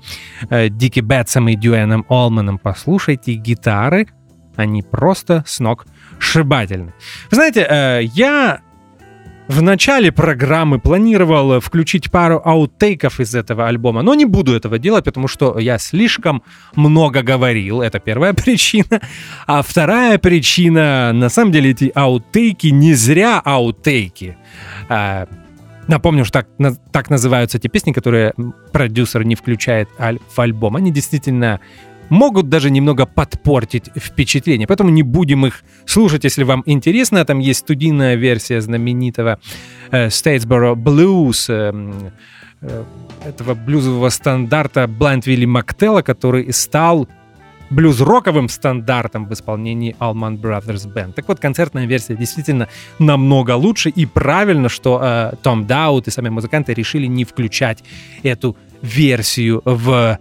э, 0.51 0.69
Дики 0.69 1.01
Бетсом 1.01 1.49
и 1.49 1.57
Дюэном 1.57 2.05
Олманом. 2.09 2.59
Послушайте 2.59 3.33
гитары, 3.35 4.09
они 4.57 4.83
просто 4.83 5.45
с 5.47 5.61
ног 5.61 5.87
шибательны. 6.19 6.93
Вы 7.31 7.37
знаете, 7.37 7.67
э, 7.69 8.01
я 8.03 8.61
в 9.47 9.61
начале 9.61 10.11
программы 10.11 10.79
планировал 10.79 11.61
включить 11.61 12.11
пару 12.11 12.41
аутейков 12.45 13.21
из 13.21 13.35
этого 13.35 13.69
альбома, 13.69 14.03
но 14.03 14.15
не 14.15 14.25
буду 14.25 14.55
этого 14.55 14.79
делать, 14.79 15.05
потому 15.05 15.29
что 15.29 15.59
я 15.59 15.79
слишком 15.79 16.43
много 16.75 17.23
говорил. 17.23 17.83
Это 17.83 17.99
первая 17.99 18.33
причина. 18.35 19.01
А 19.47 19.63
вторая 19.63 20.19
причина, 20.19 21.13
на 21.13 21.29
самом 21.29 21.53
деле, 21.53 21.71
эти 21.71 21.93
аутейки 21.95 22.69
не 22.69 22.95
зря 22.95 23.41
аутейки. 23.45 24.37
А, 24.89 25.27
Напомню, 25.87 26.25
что 26.25 26.43
так, 26.43 26.77
так 26.93 27.11
называются 27.11 27.59
те 27.59 27.69
песни, 27.69 27.93
которые 27.93 28.33
продюсер 28.73 29.23
не 29.25 29.35
включает 29.35 29.89
в 29.99 30.41
альбом. 30.41 30.77
Они 30.77 30.91
действительно 30.91 31.61
могут 32.09 32.49
даже 32.49 32.71
немного 32.71 33.07
подпортить 33.07 33.91
впечатление. 33.97 34.67
Поэтому 34.67 34.91
не 34.91 35.03
будем 35.03 35.47
их 35.47 35.63
слушать, 35.87 36.25
если 36.25 36.45
вам 36.45 36.63
интересно. 36.67 37.25
Там 37.25 37.39
есть 37.39 37.61
студийная 37.61 38.17
версия 38.17 38.61
знаменитого 38.61 39.39
э, 39.91 40.09
Statesboro 40.09 40.75
Blues, 40.75 41.47
э, 41.49 42.13
э, 42.61 42.85
этого 43.25 43.55
блюзового 43.55 44.11
стандарта 44.11 44.85
Blind 44.85 45.23
Willie 45.23 45.47
Мактелла, 45.47 46.03
который 46.03 46.53
стал 46.53 47.09
блюз-роковым 47.71 48.49
стандартом 48.49 49.27
в 49.27 49.33
исполнении 49.33 49.97
Allman 49.99 50.41
Brothers 50.41 50.87
Band. 50.93 51.13
Так 51.15 51.29
вот, 51.29 51.41
концертная 51.41 51.87
версия 51.87 52.17
действительно 52.17 52.69
намного 52.99 53.57
лучше, 53.57 53.91
и 53.91 54.07
правильно, 54.07 54.69
что 54.69 55.01
э, 55.03 55.33
Том 55.43 55.67
Даут 55.67 56.09
и 56.09 56.11
сами 56.11 56.29
музыканты 56.29 56.75
решили 56.75 57.07
не 57.07 57.25
включать 57.25 57.83
эту 58.23 58.57
версию 58.83 59.63
в 59.65 60.19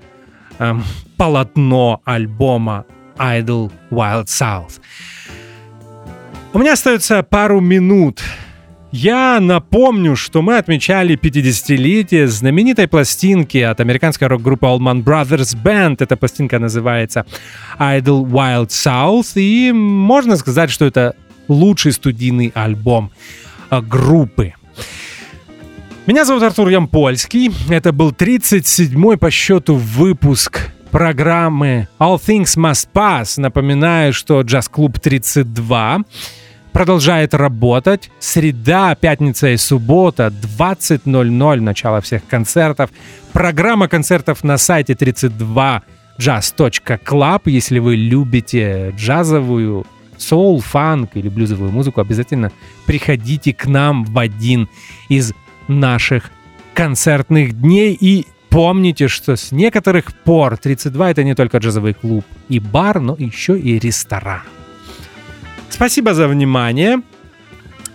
э, 0.60 0.74
полотно 1.18 2.02
альбома 2.06 2.86
Idle 3.18 3.72
Wild 3.92 4.26
South. 4.26 4.80
У 6.54 6.60
меня 6.60 6.74
остается 6.74 7.24
пару 7.24 7.60
минут. 7.62 8.22
Я 8.92 9.40
напомню, 9.40 10.16
что 10.16 10.44
мы 10.44 10.58
отмечали 10.58 11.18
50-летие 11.18 12.28
знаменитой 12.28 12.88
пластинки 12.88 13.58
от 13.58 13.80
американской 13.80 14.28
рок-группы 14.28 14.68
Allman 14.68 15.04
Brothers 15.04 15.58
Band. 15.64 15.96
Эта 16.00 16.16
пластинка 16.16 16.60
называется 16.60 17.26
Idle 17.80 18.24
Wild 18.24 18.68
South. 18.68 19.32
И 19.34 19.72
можно 19.72 20.38
сказать, 20.38 20.70
что 20.70 20.86
это 20.86 21.16
лучший 21.48 21.92
студийный 21.92 22.52
альбом 22.54 23.12
э, 23.72 23.82
группы. 23.82 24.54
Меня 26.06 26.26
зовут 26.26 26.44
Артур 26.44 26.68
Ямпольский. 26.68 27.50
Это 27.70 27.94
был 27.94 28.12
37-й 28.12 29.16
по 29.16 29.32
счету 29.32 29.76
выпуск 29.76 30.70
программы 30.92 31.88
All 31.98 32.20
Things 32.20 32.58
Must 32.58 32.90
Pass. 32.94 33.40
Напоминаю, 33.40 34.12
что 34.12 34.42
джаз-клуб 34.42 35.00
32 35.00 36.02
продолжает 36.74 37.34
работать. 37.34 38.12
Среда, 38.20 38.96
пятница 38.96 39.52
и 39.52 39.58
суббота, 39.58 40.34
20.00, 40.58 41.62
начало 41.62 42.02
всех 42.02 42.28
концертов. 42.28 42.90
Программа 43.32 43.88
концертов 43.88 44.44
на 44.44 44.58
сайте 44.58 44.96
32jazz.club. 44.96 47.42
Если 47.46 47.80
вы 47.80 47.96
любите 47.96 48.94
джазовую, 48.98 49.86
соул, 50.18 50.60
фанк 50.60 51.12
или 51.16 51.30
блюзовую 51.30 51.72
музыку, 51.72 52.02
обязательно 52.02 52.52
приходите 52.86 53.54
к 53.54 53.68
нам 53.68 54.04
в 54.04 54.20
один 54.20 54.68
из 55.08 55.32
наших 55.80 56.32
концертных 56.74 57.60
дней 57.60 57.98
и 58.00 58.26
помните, 58.50 59.08
что 59.08 59.36
с 59.36 59.52
некоторых 59.52 60.14
пор 60.14 60.58
32 60.58 61.12
это 61.12 61.24
не 61.24 61.36
только 61.36 61.58
джазовый 61.58 61.94
клуб 61.94 62.26
и 62.50 62.60
бар, 62.60 63.00
но 63.00 63.16
еще 63.18 63.60
и 63.60 63.80
ресторан. 63.80 64.42
Спасибо 65.70 66.14
за 66.14 66.28
внимание. 66.28 67.02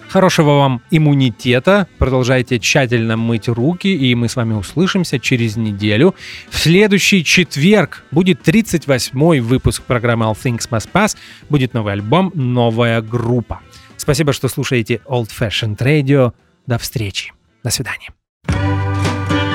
Хорошего 0.09 0.59
вам 0.59 0.83
иммунитета. 0.91 1.87
Продолжайте 1.99 2.59
тщательно 2.59 3.17
мыть 3.17 3.47
руки, 3.47 3.89
и 3.89 4.15
мы 4.15 4.29
с 4.29 4.37
вами 4.37 4.55
услышимся 4.55 5.21
через 5.21 5.57
неделю. 5.57 6.15
В 6.49 6.59
следующий 6.59 7.23
четверг 7.23 8.05
будет 8.11 8.47
38-й 8.49 9.41
выпуск 9.41 9.83
программы 9.83 10.25
All 10.25 10.37
Things 10.37 10.69
Must 10.71 10.89
Pass. 10.93 11.17
Будет 11.51 11.75
новый 11.75 11.93
альбом, 11.93 12.33
новая 12.35 13.03
группа. 13.03 13.61
Спасибо, 13.99 14.33
что 14.33 14.49
слушаете 14.49 15.01
Old 15.07 15.29
Fashioned 15.29 15.77
Radio. 15.77 16.33
До 16.67 16.79
встречи. 16.79 17.33
До 17.63 17.71
свидания. 17.71 18.11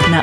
На 0.10 0.23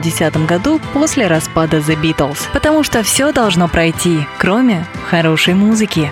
1970 0.00 0.46
году 0.46 0.80
после 0.92 1.26
распада 1.26 1.78
The 1.78 2.00
Beatles. 2.00 2.48
Потому 2.52 2.82
что 2.82 3.02
все 3.02 3.32
должно 3.32 3.68
пройти, 3.68 4.26
кроме 4.38 4.86
хорошей 5.08 5.54
музыки. 5.54 6.10